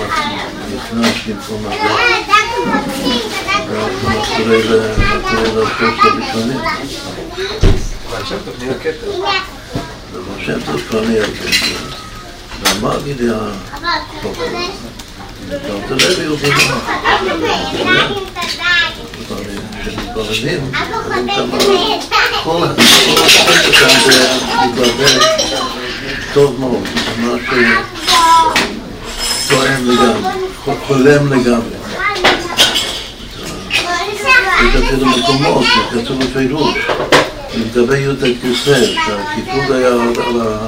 נכנס 0.77 1.15
במקום 1.27 1.67
הזה. 1.67 1.77
מה 4.05 4.15
קורה 4.37 4.57
לשלושת 5.27 6.05
הראשונים? 6.05 6.59
השם 10.37 10.61
טוב 10.67 10.81
כבר 10.89 11.01
נהיה 11.05 11.25
כסף. 11.25 12.01
והמגיד 12.81 13.21
היה 13.21 13.39
פופולר. 14.23 14.59
דוקטור 15.49 15.97
לוי 15.97 16.25
הוא 16.27 16.39
גיבור. 16.39 16.81
שמתבוננים, 19.85 20.71
כל 22.45 22.65
הספר 22.65 23.73
כאן 23.73 23.89
זה 24.07 24.29
מתבלבל 24.65 25.19
טוב 26.35 26.61
מאוד, 26.61 26.85
ממש 27.19 27.43
תואם 29.49 29.91
לגמרי, 29.91 30.33
חולם 30.87 31.33
לגמרי. 31.33 31.77
יש 33.71 34.77
אפילו 34.77 35.07
מקומות 35.07 35.65
שכתוב 35.65 36.25
בפירוש, 36.25 36.79
לגבי 37.55 37.99
יהודה 37.99 38.27
כיסא, 38.43 38.85
שהכיתוב 38.85 39.73
היה 39.73 39.89
על 40.27 40.41
ה... 40.41 40.67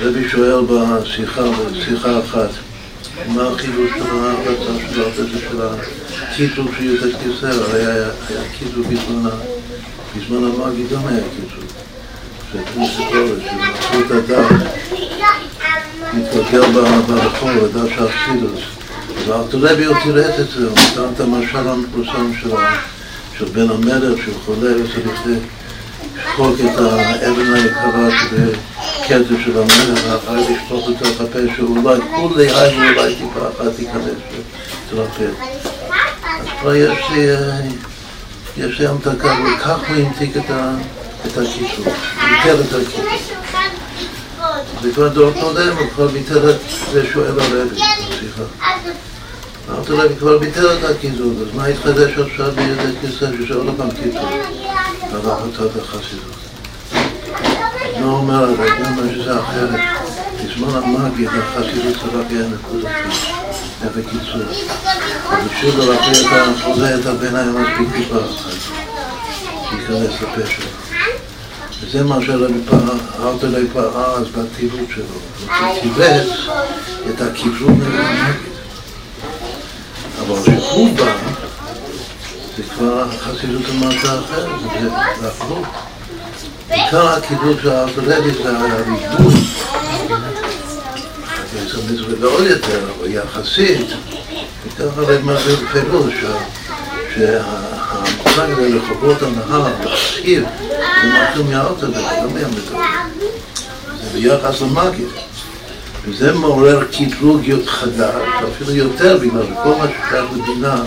הרבי 0.00 0.28
שואל 0.28 0.64
בשיחה, 0.64 1.42
בשיחה 1.72 2.20
אחת, 2.20 2.50
מה 3.28 3.42
החידוש 3.42 3.90
של 3.90 4.18
ההחלטה 4.18 4.92
של 4.92 5.02
הרבי 5.02 5.40
של 5.40 5.62
הקיטוב 6.22 6.74
של 6.78 6.84
יהודה 6.84 7.18
כיסא, 7.18 7.46
הרי 7.46 7.86
היה 7.86 8.08
קיטוב 8.58 8.86
בזמן 10.16 10.44
המאגי 10.44 10.84
גם 10.92 11.06
היה 11.06 11.20
קיטוב. 11.36 11.64
שכנסת 12.52 13.00
אורש, 13.14 13.42
שמסרו 13.44 14.00
את 14.06 14.10
הדת, 14.10 14.72
מתגלגל 16.14 16.82
ברחוב, 17.06 17.50
הדת 17.50 17.90
של 17.94 18.06
החסידוס. 18.06 18.60
וארתולבי 19.26 19.84
הוא 19.84 19.96
פירט 19.96 20.40
את 20.40 20.48
זה, 20.50 20.66
הוא 20.68 20.78
נתן 20.78 21.14
את 21.14 21.20
המשל 21.20 21.68
המפורסם 21.68 22.32
של 23.38 23.44
בן 23.44 23.70
המלך 23.70 24.24
שהוא 24.24 24.34
חולה 24.44 24.70
וצריך 24.76 25.20
לשחוק 25.26 26.56
את 26.60 26.78
האבן 26.78 27.54
היקרה 27.54 28.08
שבקטע 29.08 29.34
של 29.44 29.58
המלך 29.58 30.00
ואחר 30.06 30.34
לשפוך 30.34 30.88
לתוך 30.88 31.20
הפה 31.20 31.38
שאולי 31.56 32.00
כולי 32.16 32.50
היי 32.50 32.76
ואולי 32.76 33.14
טיפה 33.14 33.48
אחת 33.48 33.76
תיכנס 33.76 34.04
ותרפא. 34.90 35.24
אז 35.24 36.46
כבר 36.60 36.74
יש 36.74 36.98
לי, 37.10 37.26
יש 38.56 38.80
לי 38.80 38.86
המתקה 38.86 39.36
וכך 39.44 39.78
הוא 39.88 39.96
המתיק 39.96 40.36
את 40.36 41.38
הקישור, 41.38 41.84
ביטל 41.84 42.60
את 42.60 42.72
הקישור. 42.72 43.04
זה 44.82 44.92
כבר 44.92 45.08
דור 45.08 45.32
קודם, 45.40 45.76
הוא 45.76 45.86
כבר 45.94 46.06
ביטל 46.06 46.50
את 46.50 46.56
זה 46.92 47.06
שואל 47.12 47.40
הרבי, 47.40 47.80
סליחה. 48.18 48.42
אמרתי 49.70 49.92
להם, 49.92 50.16
כבר 50.18 50.38
ביטל 50.38 50.78
את 50.78 50.84
הקיזוז, 50.84 51.42
אז 51.42 51.54
מה 51.54 51.66
התחדש 51.66 52.18
עכשיו 52.18 52.52
בידי 52.52 52.98
כיסא 53.00 53.26
ששואל 53.42 53.66
עוד 53.66 53.74
פעם 53.76 53.90
קיזוז? 53.90 54.22
על 55.12 55.30
החלטת 55.30 55.76
החסידות. 55.82 56.37
מה 58.00 58.06
אומר 58.06 58.34
הרבי? 58.34 58.70
הוא 58.70 58.86
אומר 58.86 59.14
שזה 59.14 59.40
אחרת. 59.40 59.80
בזמן 60.44 60.68
המאגי 60.68 61.26
החסידות 61.26 61.94
זה 61.94 62.18
רק 62.18 62.26
היה 62.30 62.46
נקודתי, 62.48 62.86
היה 63.80 63.90
בקיצור. 63.90 64.40
ובשביל 65.32 65.74
לרפא 65.78 66.10
את 66.10 66.26
החוזה 66.32 67.00
את 67.00 67.06
הביניים 67.06 67.54
מספיק 67.54 67.96
טיפה 67.96 68.16
אחת, 68.16 68.50
שייכנס 69.70 70.22
לפשע. 70.22 70.62
וזה 71.80 72.04
מה 72.04 72.18
שהרבי 72.26 73.68
פעל 73.72 73.86
אז 73.94 74.26
בטילות 74.28 74.88
שלו. 74.94 75.04
הוא 75.48 75.80
קיבץ 75.82 76.26
את 77.10 77.20
הכיוון 77.20 77.78
מהמאגי. 77.78 78.48
אבל 80.20 80.42
כשהוא 80.42 80.96
בא, 80.96 81.12
זה 82.56 82.62
כבר 82.62 83.10
חסידות 83.10 83.62
המעשה 83.68 84.20
אחרת, 84.20 84.48
זה 85.20 85.28
הפוך. 85.28 85.66
עיקר 86.70 87.08
הקידוש 87.08 87.62
של 87.62 87.70
הארתולדי 87.70 88.30
זה 88.42 88.50
הריבוי. 88.58 89.34
זה 91.52 92.16
ועוד 92.20 92.46
יותר, 92.46 92.80
אבל 92.98 93.10
יחסית, 93.10 93.86
וככה 94.66 95.00
הרי 95.00 95.18
מה 95.22 95.34
בפירוש, 95.34 96.14
שהמושג 97.14 98.50
הזה 98.50 98.68
לחובות 98.68 99.22
הנהר, 99.22 99.68
להשאיר, 99.84 100.44
זה 101.02 101.08
משהו 101.30 101.44
מהארתולדי, 101.44 101.98
לא 101.98 102.30
מהמדבר. 102.34 102.78
זה 104.02 104.18
ביחס 104.20 104.60
למגיד. 104.60 105.08
וזה 106.04 106.32
מעורר 106.32 106.84
קטרוג 106.84 107.42
חדש, 107.66 108.14
אפילו 108.52 108.74
יותר, 108.74 109.18
בגלל 109.18 109.42
שכל 109.42 109.74
מה 109.78 109.86
ששייך 109.88 110.24
לבינה, 110.32 110.82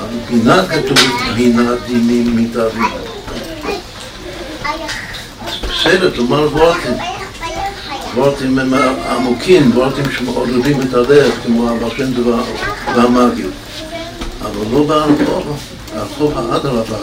הבינה 0.00 0.62
כתוב 0.68 0.98
בינה 1.34 1.72
דינים 1.86 2.36
מתארים. 2.36 3.13
בסדר, 5.84 6.10
כלומר 6.14 6.48
וורטים. 6.52 6.92
וורטים 8.14 8.58
הם 8.58 8.74
עמוקים, 9.10 9.70
וורטים 9.74 10.04
שמעוררים 10.10 10.80
את 10.80 10.94
הלב, 10.94 11.32
כמו 11.46 11.70
דבר 12.14 12.42
והמגיד. 12.96 13.50
אבל 14.42 14.66
לא 14.72 14.84
בארפורה. 14.84 15.56
החוב 15.96 16.38
האדרבה, 16.38 16.96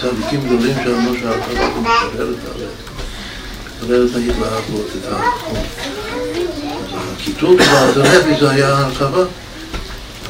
צדיקים 0.00 0.40
גדולים 0.46 0.74
שאמרו 0.84 1.14
שההרחבה 1.20 1.68
מקבלת 1.80 2.36
מקבלת 3.82 4.14
ההתלהבות, 4.14 4.86
את 5.00 5.12
החום. 5.12 5.56
אז 6.94 7.00
הקיטור 7.16 7.56
של 7.62 7.70
הארתולבי 7.70 8.40
זה 8.40 8.50
היה 8.50 8.78
הרחבה. 8.78 9.24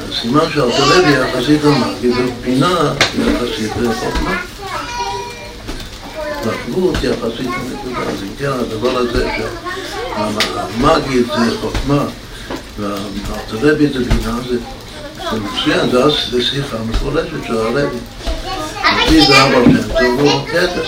הסימן 0.09 0.45
שהארתולבי 0.53 1.11
יחסית 1.11 1.63
למגיד 1.63 2.13
זה 2.13 2.31
פינה 2.43 2.93
יחסית 3.19 3.71
לחוכמה. 3.81 4.56
התרחבות 6.47 6.95
יחסית 7.03 7.47
לנקודה. 7.47 7.99
אז 8.09 8.23
אם 8.23 8.35
כן, 8.39 8.51
הדבר 8.51 8.97
הזה 8.97 9.29
שהמגיד 10.15 11.25
זה 11.25 11.57
חוכמה 11.61 12.05
והארתולבי 12.79 13.87
זה 13.87 13.99
בינה 13.99 14.39
זה 14.49 14.57
זה 15.31 15.39
מצוין, 15.39 15.89
זה 15.89 16.03
אז 16.03 16.13
שיחה 16.39 16.77
מפורשת 16.89 17.43
של 17.47 17.57
הרבי. 17.57 17.97
לפי 19.03 19.21
זה 19.21 19.43
אבא 19.43 19.63
שם 19.65 19.87
טוב 19.99 20.19
הוא 20.19 20.47
כתר. 20.47 20.83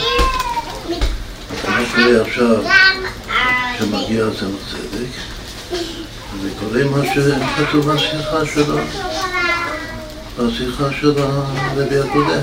מה 1.68 1.80
קורה 1.96 2.22
עכשיו 2.22 2.64
שמגיע 3.80 4.26
אצלנו 4.28 4.58
צדק, 4.72 5.12
וקורה 6.44 6.84
מה 6.84 7.06
שכתוב 7.06 7.92
בשיחה 7.92 8.46
שלו, 8.54 8.78
בשיחה 10.38 10.84
של 11.02 11.14
הרבי 11.18 12.00
הקודם. 12.00 12.42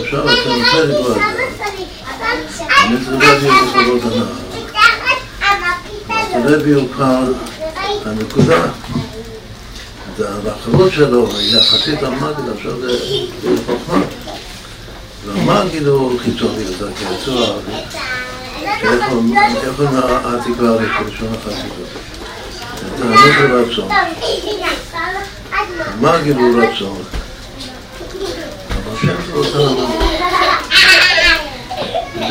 עכשיו 0.00 0.24
אצלנו 0.24 0.64
צדק 0.72 0.94
הוא 0.96 1.12
אדם. 1.12 1.20
הרבי 1.20 1.53
הוא 2.90 3.20
בכבוד 3.20 4.12
הנאה. 4.12 4.44
הרבי 6.34 6.72
הוא 6.72 6.88
כבר 6.94 7.20
הנקודה. 8.06 8.62
והאחרות 10.18 10.92
שלו, 10.92 11.28
יחסית 11.40 12.02
למגיד, 12.02 12.44
עכשיו 12.56 12.80
זה 12.80 12.98
חוכמה. 13.66 14.02
והמגיד 15.26 15.86
הוא 15.86 16.20
חיצוני 16.20 16.62
יותר, 16.62 16.88
כיצוע, 16.94 17.46
שאיפה 19.60 19.84
העתיקה 20.24 20.62
הראשון 20.62 21.28
החסידות. 21.34 21.88
תענות 22.98 23.18
ורצון. 23.50 23.88
המגיד 26.00 26.36
הוא 26.36 26.62
רצון. 26.62 27.02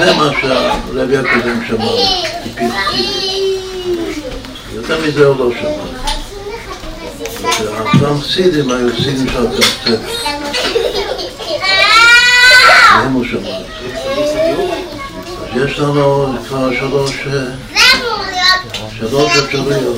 זה 0.05 0.13
מה 0.13 0.29
שהרבי 0.41 1.17
הקודם 1.17 1.59
שמע, 1.67 1.85
יותר 4.73 5.01
מזה 5.01 5.25
הוא 5.25 5.39
לא 5.39 5.49
שמע. 5.61 5.99
שהאותם 7.51 8.21
סידים 8.33 8.71
היו 8.71 8.89
סידים 8.95 9.27
של 9.27 9.47
הצמצם. 9.47 10.03
מהם 12.95 13.13
הוא 13.13 13.25
שמע 13.25 13.39
את 13.39 13.65
זה. 15.53 15.65
יש 15.65 15.79
לנו 15.79 16.33
כבר 16.47 16.71
שלוש 16.79 17.11
שלוש 18.99 19.37
אפשרויות. 19.37 19.97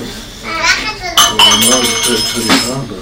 הוא 1.32 1.42
אמר 1.42 1.84
שצריך 1.84 2.70
ארבע. 2.70 2.96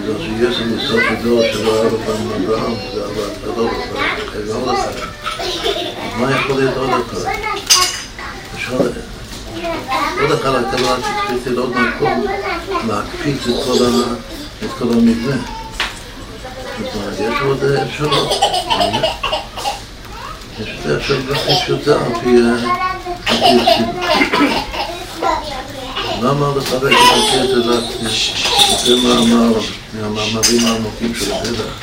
בגלל 0.00 0.18
שיש 0.18 0.60
לנו 0.60 0.80
סוף 0.80 1.00
הדור 1.10 1.42
שלא 1.52 1.74
היה 1.74 1.90
לו 1.90 1.98
פעם 2.06 2.30
אברהם, 2.30 2.74
זה 2.94 3.04
אבל 3.04 3.30
אתה 3.40 3.60
לא 3.60 4.74
מה 6.16 6.30
יכול 6.30 6.58
להיות 6.58 6.76
עוד 6.76 6.90
אחד? 8.56 8.86
עוד 10.20 10.32
אחד 10.32 10.54
הקבלה 10.54 10.96
שצריך 11.00 11.56
לעוד 11.56 11.70
מקום 11.70 12.24
להקפיץ 12.88 13.46
את 14.64 14.70
כל 14.78 14.88
המבנה. 14.92 15.36
יש 17.18 17.40
עוד 17.40 17.64
אפשרות. 17.64 18.28
יש 20.60 20.68
את 20.80 20.86
האפשרות 20.86 21.30
הכי 21.30 21.52
פשוטה 21.64 22.04
על 22.04 22.12
פי 22.20 22.36
הסיבה. 23.26 24.06
למה 26.22 26.52
לחבר 26.56 26.88
את 26.88 26.94
הקטע 26.94 28.45
יותר 28.70 28.96
מאמר, 28.96 29.60
מהמאמרים 29.94 30.66
העמוקים 30.66 31.14
של 31.14 31.32
הדרך, 31.32 31.74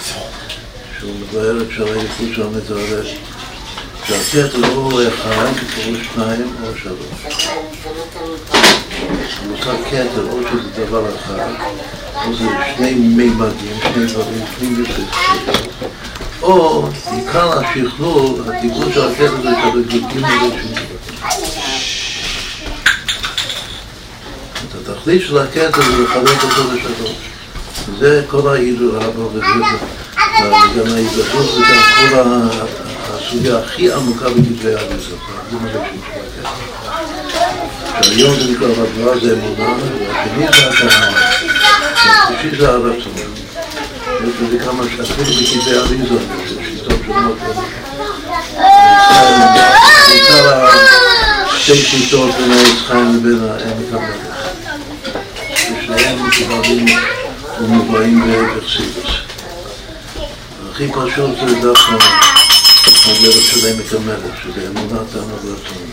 שהוא 0.99 1.11
מבאר 1.19 1.61
את 1.61 1.67
שערי 1.75 2.01
ייחוד 2.01 2.27
של 2.35 2.41
המתערב. 2.41 3.05
שהקטע 4.07 4.57
לא 4.57 5.07
אחד, 5.07 5.51
או 5.77 5.93
שניים 6.13 6.55
או 6.63 6.77
שלוש. 6.83 7.35
המושג 9.43 9.83
כתר, 9.89 10.27
או 10.31 10.37
שזה 10.51 10.85
דבר 10.85 11.15
אחד, 11.15 11.49
או 12.25 12.35
זה 12.35 12.45
שני 12.75 12.93
מימדים, 12.93 13.77
שני 13.93 14.05
דברים, 14.05 14.43
שני 14.59 14.81
וחצי, 14.81 15.01
או 16.41 16.87
עיקר 17.11 17.59
השכלול, 17.59 18.41
התיקון 18.47 18.93
של 18.93 19.11
הכתר 19.11 19.41
זה 19.43 19.49
שהבגדים 19.61 20.05
ובגדים 20.05 20.73
את 20.73 21.62
התכלית 25.03 25.21
של 25.27 25.37
הכתר 25.37 25.81
זה 25.81 26.03
לחלק 26.03 26.43
אותו 26.43 26.61
לשלוש. 26.73 27.11
זה 27.99 28.23
כל 28.27 28.53
העידוד 28.53 28.95
רבו 28.95 29.29
וזה 29.33 29.41
גם 30.77 30.95
ההתגדלות 30.95 31.49
וגם 31.55 31.69
כל 32.09 33.13
הסוגיה 33.13 33.57
הכי 33.57 33.91
עמוקה 33.91 34.29
בכתבי 34.29 34.73
האריזה, 34.73 35.15
זה 35.51 35.57
מה 35.61 35.69
שהיום 38.03 38.35
זה 38.39 38.51
נקרא 38.51 38.67
בדבר 38.67 39.19
זה 39.19 39.33
אמונה, 39.33 39.75
והשני 40.07 40.47
זה 40.47 40.69
הכרה, 40.69 41.09
והשלישי 42.29 42.57
זה 42.57 42.69
הרצון. 42.69 43.13
יש 44.23 44.33
לזה 44.41 44.59
כמה 44.59 44.83
אפילו 44.83 45.25
בכתבי 45.25 45.77
האריזה, 45.77 46.15
שיטות 46.63 46.99
שונות. 47.05 47.37
בעיקר 50.09 50.67
שתי 51.57 51.75
שיטות 51.75 52.35
בין 52.35 52.51
העץ 52.51 52.81
חיים 52.87 53.15
לבין 53.15 53.39
העמק 53.43 53.93
המלך. 53.93 54.32
ושניהם 55.95 56.27
מקובלים 56.27 56.85
ומובאים 57.61 58.21
בחסידוס. 58.21 59.11
הכי 60.71 60.87
פשוט 60.91 61.29
זה 61.47 61.61
דווקא 61.61 61.91
הדרך 63.05 63.43
של 63.43 63.67
עמק 63.67 63.93
המלך, 63.93 64.35
שזה 64.43 64.67
אמונת 64.67 65.07
טענה 65.11 65.33
ורצון. 65.43 65.87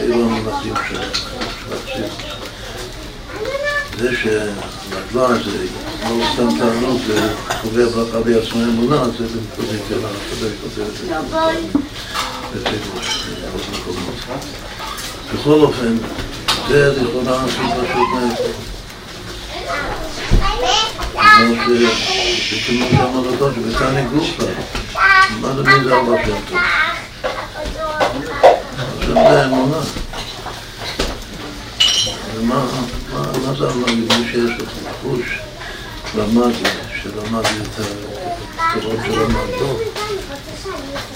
אלו 0.00 0.14
המונחים 0.14 0.74
של 0.88 0.98
החסידות. 1.00 2.10
זה 3.98 4.10
שהדבר 4.22 5.26
הזה 5.26 5.66
לא 6.02 6.24
סתם 6.32 6.48
טענות 6.58 7.00
וקובע 7.06 7.84
ברכה 7.84 8.20
בעצמו 8.20 8.62
אמונה, 8.62 9.04
זה 9.18 9.24
בפוזיציה 9.26 9.96
לחבר 9.96 10.48
כותב 10.62 10.80
את 10.80 11.08
זה 12.54 12.60
בפירוש, 12.60 13.24
בעוד 13.40 13.62
מקומות. 13.72 14.14
בכל 15.34 15.60
אופן, 15.60 15.96
זה 16.68 16.92
לכאורה 17.02 17.44
הכי 17.44 17.62
פשוט 17.62 18.77
כמו 21.18 21.66
שכמו 22.40 22.86
שאמר 22.90 23.28
אותו, 23.28 23.54
שבתני 23.54 24.04
גופה, 24.04 24.44
מה 25.40 25.54
זה 25.54 25.62
מי 25.62 25.84
זה 25.84 25.94
ארבע 25.96 26.16
טוב? 26.26 26.58
עכשיו 28.98 29.14
זה 29.14 29.44
אמונה. 29.44 29.80
ומה 32.36 33.54
זה 33.58 33.68
המגיד? 33.70 34.12
מי 34.12 34.26
שיש 34.30 34.50
לו 34.58 34.66
חוש 35.02 35.38
למד, 36.14 36.52
שלמד 37.02 37.44
את 37.44 37.84
התורות 38.58 38.98
של 39.06 39.20
המדור. 39.20 39.80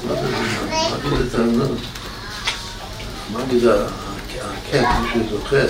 מה 0.08 0.14
זה 0.14 0.30
זה? 0.30 1.08
מגיד 1.08 1.26
את 1.26 1.34
הענות. 1.34 1.78
מגיד 3.32 3.64
הכיף, 4.40 4.86
מי 5.02 5.24
שזוכר. 5.28 5.66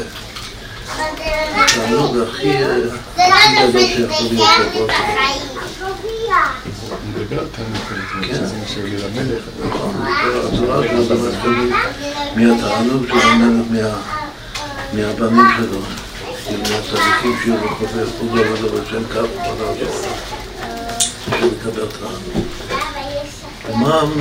התענוג 1.54 2.16
הכי 2.28 2.52
גדול 2.56 2.90
שיכול 8.66 8.88
להיות 8.88 9.04
למד 9.16 9.28
מהתענוג 12.36 13.06
של 13.06 13.28
המלך. 13.28 13.96
מהבנים 14.92 15.46
שלו, 15.56 15.80
מהצדיקים 16.58 17.36
שהוא 17.44 17.68
חופר 17.78 18.06
חוגו 18.18 18.34
ולא 18.34 18.68
בשם 18.68 19.04
כף 19.04 19.26
בשביל 21.28 21.50
לקבל 21.60 21.86
תענוג. 21.86 22.46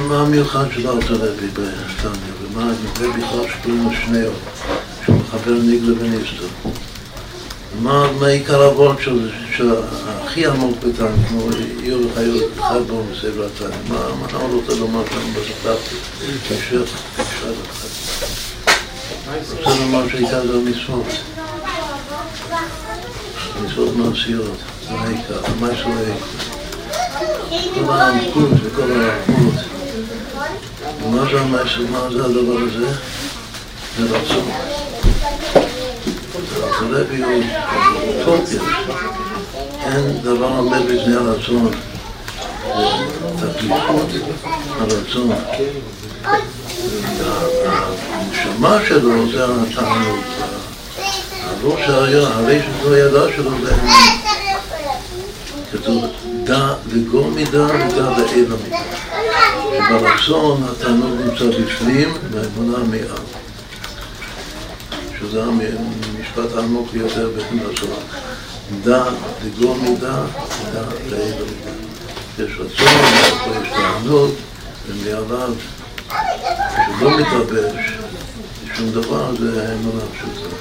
מה 0.10 0.20
המיוחד 0.22 0.66
של 0.72 0.88
ארתולבי 0.88 1.48
בסטניה, 1.48 2.34
ומה 2.42 2.72
נקרא 2.84 3.08
בכלל 3.08 3.46
שקוראים 3.50 3.84
לו 3.84 3.90
שניאור 4.06 4.34
חבר 5.32 5.54
ניגלה 5.64 5.94
וניסטו. 6.00 6.46
מה 7.82 8.28
עיקר 8.28 8.64
הוולט 8.64 9.00
של 9.56 9.76
הכי 10.26 10.46
עמוק 10.46 10.78
בטעם, 10.78 11.14
כמו 11.30 11.42
עיר 11.84 12.00
וחיות 12.08 12.52
אחד 12.60 12.82
בו 12.88 13.04
מסבר 13.12 13.46
התניא, 13.46 13.78
מה 13.90 14.38
הוא 14.40 14.62
רוצה 14.62 14.80
לומר 14.80 15.06
כאן 15.06 15.34
בספרתי, 15.34 15.96
בהמשך, 16.50 16.92
בשעת 17.14 17.56
אחד. 17.72 17.88
רוצה 19.58 19.80
לומר 19.80 20.10
שעיקר 20.10 20.48
זה 20.48 20.58
המצוות. 20.58 21.06
מצוות 23.64 23.96
מעשיות, 23.96 24.58
זה 24.88 24.94
העיקר, 24.94 25.42
מה 25.60 25.72
יש 25.72 25.82
לו 25.86 25.92
כל 27.88 27.94
העמקות 27.94 28.50
וכל 28.64 28.82
זה 31.32 31.42
המעשר, 31.42 31.82
מה 31.92 32.10
זה 32.12 32.26
הדבר 32.26 32.58
הזה? 32.58 32.88
זה 33.98 34.18
רצון. 34.18 34.52
אז 36.42 36.64
הרבי 36.82 37.24
הוא 37.24 38.26
טופיה. 38.26 38.62
אין 39.86 40.18
דבר 40.22 40.46
עומד 40.58 40.82
בפני 40.82 41.16
הרצון. 41.16 41.72
תקליפות 43.40 44.08
הרצון. 44.80 45.32
הנשמה 47.66 48.80
שלו 48.88 49.32
זה 49.32 49.46
התענות. 49.46 50.20
הראש 51.64 51.82
היה, 51.90 52.28
הרי 52.28 52.60
שזו 52.62 52.94
הידה 52.94 53.36
שלו 53.36 53.52
זה 53.64 53.76
כתוב 55.72 56.06
דע 56.44 56.74
לגור 56.94 57.32
מידה 57.32 57.66
ודע 57.66 58.10
לעילה 58.18 58.56
מידה. 58.64 58.78
שברצון 59.88 60.64
התענוג 60.72 61.22
נמצא 61.22 61.62
בפנים 61.62 62.14
והאמונה 62.32 62.78
מעל. 62.78 63.26
שזה 65.20 65.44
המשפט 66.38 66.58
העמוק 66.58 66.92
ביותר 66.92 67.30
ברצון. 67.30 67.90
דע 68.84 69.04
לגור 69.46 69.78
מידה 69.78 70.24
ודע 70.70 70.82
לעילה 71.10 71.36
מידה. 71.36 71.72
יש 72.40 72.52
רצון, 72.60 72.88
יש 73.62 73.70
תענוג, 73.70 74.32
ומעליו 74.88 75.54
שלא 77.00 77.20
מתלבש 77.20 77.92
שום 78.76 78.92
דבר 78.92 79.36
זה 79.36 79.74
אמונה 79.74 80.02
פשוטה. 80.14 80.56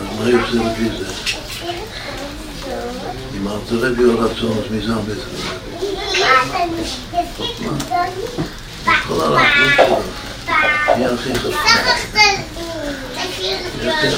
אז 0.00 0.06
מה 0.18 0.30
יוצא 0.30 0.70
לפי 0.72 0.88
זה? 0.98 1.12
אם 3.36 3.48
ארצה 3.48 3.74
רבי 3.74 4.04
או 4.04 4.18
רצון, 4.18 4.58
אז 4.58 4.70
מי 4.70 4.86
זה 4.86 4.92
הבית 4.94 5.18
חוכמה. 7.36 7.72
כל 9.08 9.20
הרחבות 9.20 9.72
שלו, 9.76 9.96
היא 10.96 11.06
הכי 11.06 11.34
חשובה. 11.34 11.56
יש 14.04 14.14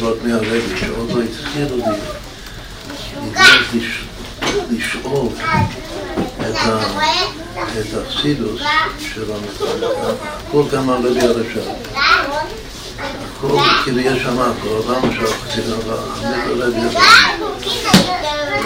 זאת 0.00 0.18
מהרבי 0.24 0.60
שעוד 0.80 1.10
לא 1.10 1.22
התחילו 1.22 1.76
לי, 1.76 1.82
נדמה 3.22 3.44
לשאוב 4.70 5.38
את 6.40 6.54
החסידוס 7.56 8.60
של 9.14 9.24
המקום, 9.32 9.68
הכל 10.48 10.62
גם 10.72 10.90
על 10.90 11.06
רבי 11.06 11.20
הרשע. 11.20 11.60
הכל, 13.38 13.58
כאילו 13.84 14.00
יש 14.00 14.22
שם 14.22 14.38
הכל, 14.40 14.68
עברנו 14.68 15.12
של 15.12 15.24
החסידוס, 15.24 15.84
אבל 15.84 16.62
רבי 16.62 16.80
הרשע. 16.80 17.00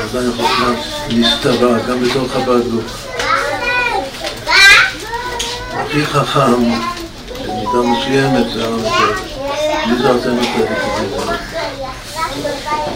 עדיין 0.02 0.32
חוכמה 0.36 0.74
נסתרה 1.08 1.78
גם 1.88 2.00
בתוך 2.00 2.36
הבגוף. 2.36 3.13
הכי 5.94 6.06
חכם, 6.06 6.54
במידה 7.46 7.78
מסוימת, 7.78 8.52
זה 8.54 8.68
מי 9.86 9.98
זה 10.02 10.10
אתם 10.10 10.36
הקרדיט? 10.38 11.12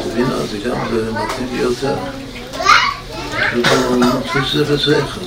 מבינה, 0.07 0.37
זה 0.51 0.59
גם 0.59 0.77
מתאים 1.13 1.49
ביותר. 1.53 1.97
פשוט 4.33 4.67
זה 4.67 4.75
בשכל. 4.75 5.21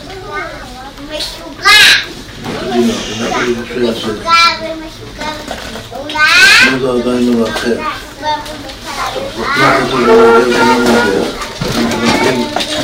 זה 6.79 6.89
עדיין 6.89 7.39
מרחב. 7.39 7.69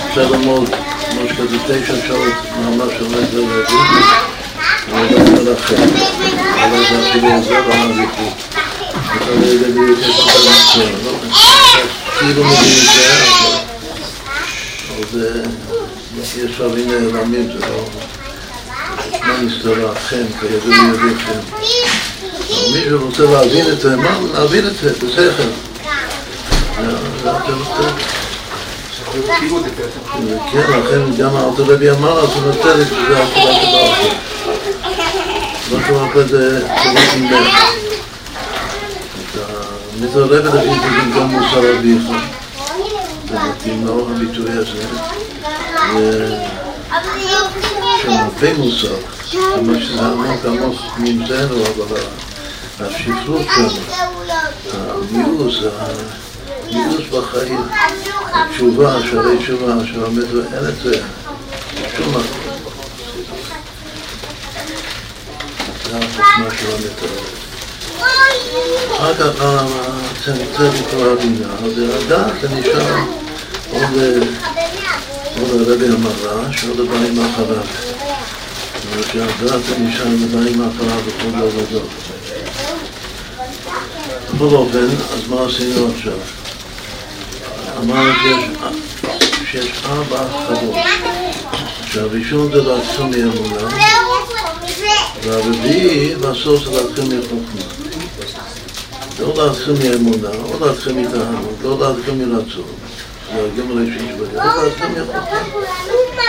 אפשר 0.09 0.31
ללמוד 0.31 0.69
משהו 1.23 1.37
כזה 1.37 1.57
תשע 1.67 2.07
שעות 2.07 2.33
ממש 2.59 2.93
עומד 3.01 3.33
ולהגיד 3.33 4.36
כאילו 12.19 12.43
מבין 12.43 12.73
את 15.01 15.09
זה, 15.11 15.43
אבל 16.19 16.43
יש 16.43 16.51
דברים 16.55 16.91
נעלמים, 16.91 17.47
זה 17.47 17.59
לא... 17.69 17.83
מה 19.27 19.41
נסתרה 19.41 19.95
חן, 19.95 20.25
כידוע 20.39 20.75
ידיכם. 20.75 21.39
מי 22.73 22.83
שרוצה 22.89 23.23
להבין 23.23 23.67
את 23.67 23.81
זה, 23.81 23.95
מה? 23.95 24.19
להבין 24.33 24.67
את 24.67 24.73
זה, 24.81 24.93
בשכל. 24.93 25.49
כן, 30.51 30.71
לכן 30.71 31.15
גם 31.17 31.35
האלתר 31.35 31.63
רבי 31.63 31.89
אמר 31.91 32.19
אז 32.19 32.29
הוא 32.29 32.43
נותן 32.45 32.81
את 32.81 32.87
זה. 32.87 34.26
לא 35.71 35.79
שמע 35.87 36.11
כזה 36.13 36.67
צריך 36.83 37.13
עם 37.13 37.23
מתערב 40.01 40.33
את 40.33 40.53
הביטוי 40.53 41.11
גם 41.15 41.27
מוסר 41.27 41.77
אביך, 41.79 42.03
זה 43.29 43.39
מתאים 43.39 43.85
מאוד 43.85 44.11
הביטוי 44.11 44.51
הזה, 44.51 44.81
שם 48.01 48.11
הרבה 48.11 48.53
מוסר, 48.57 48.95
כמה 49.31 49.79
שזה 49.81 50.01
עמוק 50.01 50.45
עמוק 50.45 50.75
ממזנו, 50.97 51.63
אבל 51.65 52.01
השפלות 52.79 53.41
שם, 53.55 53.67
המיאוס, 54.73 55.55
המיאוס 56.69 57.01
בחיים, 57.11 57.61
התשובה, 58.33 58.99
שערי 59.11 59.37
תשובה, 59.37 59.73
שעומד, 59.85 60.35
אין 60.53 60.69
את 60.69 60.75
זה. 60.83 61.01
שום 61.97 62.09
מקום. 62.09 62.46
זה 65.91 65.97
החוכמה 65.97 66.49
של 66.59 66.67
המתערב. 66.71 67.37
אחר 68.95 69.13
כך 69.13 69.41
הצמצם 69.41 70.83
כל 70.91 71.09
הבינה, 71.09 71.53
והדעת 71.75 72.33
זה 72.41 72.49
נשאר 72.49 72.95
עוד 75.41 75.61
הרבי 75.61 75.85
המרש, 75.85 76.63
עוד 76.63 76.79
הבאים 76.79 77.25
אחריו. 77.25 77.63
זאת 78.75 78.85
אומרת 78.91 79.05
שהדעת 79.13 79.61
זה 79.69 79.75
נשאר 79.79 80.05
עם 80.05 80.23
הבאים 80.23 80.61
אחריו 80.61 80.99
בכל 81.07 81.37
עבודות. 81.37 81.89
בכל 84.35 84.55
אופן, 84.55 84.87
אז 85.13 85.27
מה 85.27 85.45
עשינו 85.45 85.91
עכשיו? 85.95 86.17
אמרנו 87.83 88.13
שיש 89.51 89.71
ארבע 89.85 90.23
חוות, 90.47 90.75
שהראשון 91.91 92.51
זה 92.51 92.61
להתחיל 92.61 93.05
מאמונה, 93.05 93.69
והרביעי 95.27 96.15
והסוף 96.15 96.63
זה 96.63 96.71
להתחיל 96.71 97.19
מחוכמה. 97.19 97.61
לא 99.19 99.45
להתחיל 99.45 99.73
מאמונה, 99.73 100.29
לא 100.29 100.67
להתחיל 100.67 100.93
מתענות, 100.93 101.55
לא 101.63 101.79
להתחיל 101.79 102.13
מרצון. 102.13 102.63
זה 103.33 103.47
הגמר 103.53 103.77
האישי 103.77 103.99
שבגלל, 103.99 104.45
לא 104.45 104.63
להתחיל 104.63 104.87
מחוכמה. 104.87 105.39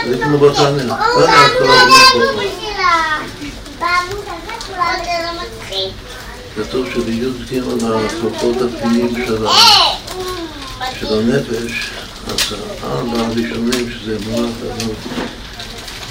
זה 0.09 0.19
כמו 0.25 0.39
בתניא, 0.39 0.69
תניא 0.69 0.95
התחלה 1.35 1.87
מחוכמה. 1.87 2.43
כתוב 6.57 6.87
שבי"ג 6.95 7.61
הכוחות 8.07 8.57
הפנימיים 8.63 9.27
של 11.01 11.07
הנפש, 11.07 11.91
אז 12.27 12.55
הארבע 12.83 13.21
הראשונים 13.21 13.91
שזה 13.91 14.17
אמונה, 14.17 14.49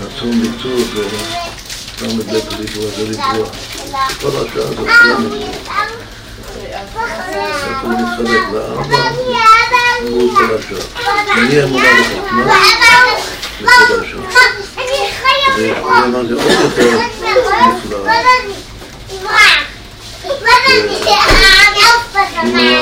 רצון, 0.01 0.41
ביצוע 0.41 0.71
וגם 2.00 2.20
את 2.20 2.26
בית 2.26 2.54
הריבוע, 2.54 2.86
זה 2.86 3.04
ריבוע. 3.04 3.48
כל 4.22 4.28
השאר 4.28 4.68
זה 4.68 4.76
גם 4.76 5.24
הוא 7.82 7.91
מתחלק 7.91 8.41
לארבע. 8.54 9.04
מול 10.10 10.36
כל 10.36 10.56
השאר. 10.56 10.84
מי 11.50 11.64
אמונה 11.64 11.88
בחוכמה 12.02 12.43
וכל 13.62 14.00
השאר. 14.02 14.20
ומה 15.58 16.24
זה 16.28 16.34
עוד 16.34 16.52
יותר 16.62 17.00
נפלא. 17.68 17.98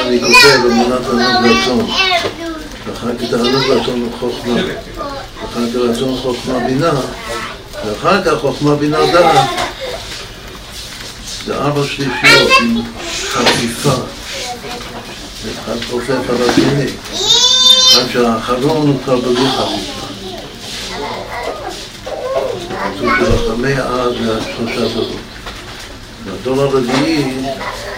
אני 0.07 0.19
כותב 0.21 0.59
אמונת 0.65 1.05
רצון, 1.43 1.89
ואחר 2.85 3.11
כך 3.17 3.23
תענוג 3.29 3.63
רצון 3.69 4.09
חוכמה, 4.19 4.53
ואחר 5.41 5.69
כך 5.69 5.75
רצון 5.75 6.17
חוכמה 6.17 6.59
בינה, 6.59 6.91
ואחר 7.85 8.23
כך 8.23 8.41
חוכמה 8.41 8.75
בינה 8.75 8.97
דעת. 9.11 9.49
זה 11.45 11.55
ארבע 11.55 11.83
שלישיות 11.83 12.51
עם 12.61 12.81
חפיפה, 13.27 13.93
אחד 15.53 15.75
חופף 15.89 16.29
על 16.29 16.49
השני, 16.49 16.91
עד 17.95 18.09
שהאחרון 18.13 18.87
הוא 18.87 18.99
כבר 19.03 19.15
בלי 19.15 19.49
חפיפה. 19.49 20.05
כתוב 22.95 23.09
שרחמי 23.19 23.73
אז 23.73 24.13
זה 24.23 24.37
השלושה 24.37 24.93
דורות. 24.93 25.17
בדור 26.25 26.61
הרביעי, 26.61 27.23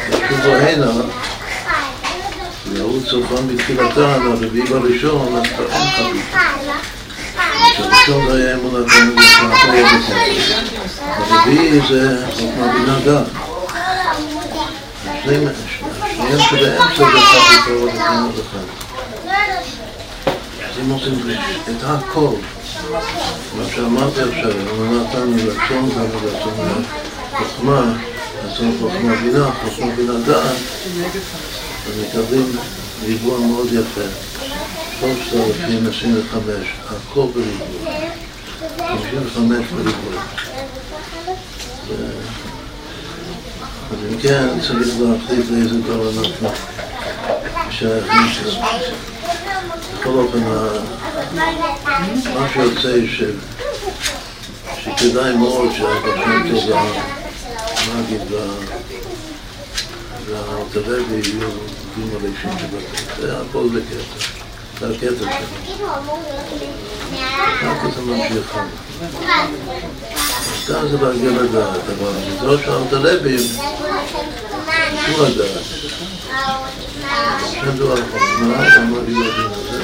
ישובו 0.10 0.56
הנה, 0.56 0.92
והוא 2.74 3.04
צופן 3.06 3.48
בתחילתן, 3.48 4.32
הרביעי 4.32 4.66
בראשון, 4.66 5.36
אז 5.36 5.44
כבר 5.56 5.72
אין 5.72 5.92
חביב. 5.92 6.97
שהראשון 7.78 8.28
זה 8.28 8.36
היה 8.36 8.56
אמונתנו 8.56 9.16
בשעת 9.16 9.70
היבטים. 9.70 10.42
הרביעי 11.08 11.80
זה 11.90 12.26
חוכמה 12.32 12.74
בינה 12.74 13.00
דעת. 13.06 13.28
שניהם 15.24 15.48
שבאמצע 16.40 16.56
זה 16.60 16.78
אחד 16.78 17.70
יותר 17.70 18.42
אחד. 18.42 18.66
אז 20.64 20.80
אם 20.82 20.90
עושים 20.90 21.30
את 21.70 21.84
הכל, 21.84 22.36
מה 23.58 23.64
שאמרתי 23.76 24.22
עכשיו, 24.22 24.52
הוא 24.70 24.86
נתן 24.86 25.34
לי 25.34 25.50
רצון 25.50 25.90
גם 25.90 26.06
רצון 26.24 26.84
חוכמה, 27.38 27.94
רצון 28.46 28.78
חוכמה 28.80 29.16
בינה, 29.16 29.50
חוכמה 29.64 29.96
בינה 29.96 30.14
דעת, 30.26 30.58
אז 31.88 31.94
מקבלים 32.02 32.58
ריבוע 33.04 33.40
מאוד 33.40 33.68
יפה. 33.74 34.27
3,025, 35.00 36.68
הכל 36.86 37.28
בריבוע. 37.34 37.68
55 38.88 39.66
בריבוע. 39.72 40.22
אז 43.92 43.98
אם 44.12 44.18
כן, 44.22 44.48
צריך 44.68 44.88
להחליט 45.00 45.46
לאיזה 45.52 45.80
דור 45.82 46.10
אנחנו 46.10 46.50
שייכים 47.72 48.22
שלנו. 48.34 48.66
בכל 50.00 50.10
אופן, 50.10 50.44
מה 52.34 52.48
שיוצא 52.54 52.98
שכדאי 54.84 55.36
מאוד 55.36 55.72
שהבחור 55.72 56.34
טובה, 56.52 56.84
נגיד, 57.98 58.22
והאלטרבי 60.26 61.30
יהיו 61.30 61.50
דין 61.96 62.10
הראשון 62.14 62.60
שבקטע. 62.60 63.22
זה 63.22 63.38
הכל 63.38 63.68
בקטע. 63.74 64.37
אחר 64.78 64.94
כך 67.82 67.96
זה 67.96 68.02
ממשיך 68.02 68.56
הלאה. 68.56 69.48
כאן 70.68 70.88
זה 70.88 70.98
להגיע 71.02 71.30
לדעת, 71.30 71.82
אבל 72.00 72.12
בזו 72.38 72.60
שהאלטרבים, 72.60 73.40
הוא 75.08 75.26
לדעת. 75.26 75.64
השם 77.04 77.78
דבר 77.78 77.96
חוכמה, 77.96 78.78
אמר 78.78 79.00
לי 79.08 79.14
יודעים 79.14 79.48
את 79.48 79.72
זה, 79.72 79.84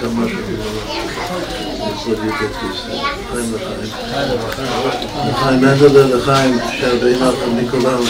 כמה 0.00 0.28
שנים 0.28 0.58
יכול 1.86 2.12
לתת 2.12 2.52
כיסא. 2.60 2.92
חיים 3.32 3.54
לחיים. 3.54 3.90
לחיים 5.30 5.60
מנדל 5.60 6.16
לחיים, 6.16 6.58
שהרבה 6.80 7.10
נחם 7.10 7.56
מכולם. 7.56 8.02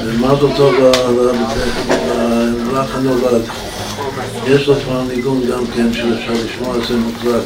למד 0.00 0.42
אותו 0.42 0.72
במלאך 2.68 2.96
הנולד. 2.96 3.42
יש 4.46 4.66
לו 4.68 4.74
כבר 4.74 5.02
ניגון 5.02 5.42
גם 5.50 5.66
כן 5.66 5.92
שאפשר 5.92 6.32
לשמוע 6.44 6.76
את 6.76 6.82
זה 6.88 6.96
מוקלט. 6.96 7.44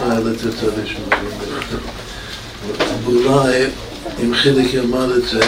היה 0.00 0.20
לתת 0.20 0.44
לשמוע. 0.44 1.08
ואולי 3.04 3.64
אם 4.22 4.34
חיליק 4.34 4.74
ילמד 4.74 5.08
את 5.10 5.28
זה, 5.28 5.40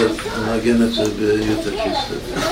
נגן 0.49 0.83
את 0.83 0.93
זה 0.93 1.05
ביותר 1.19 1.71
כיסא. 1.71 2.51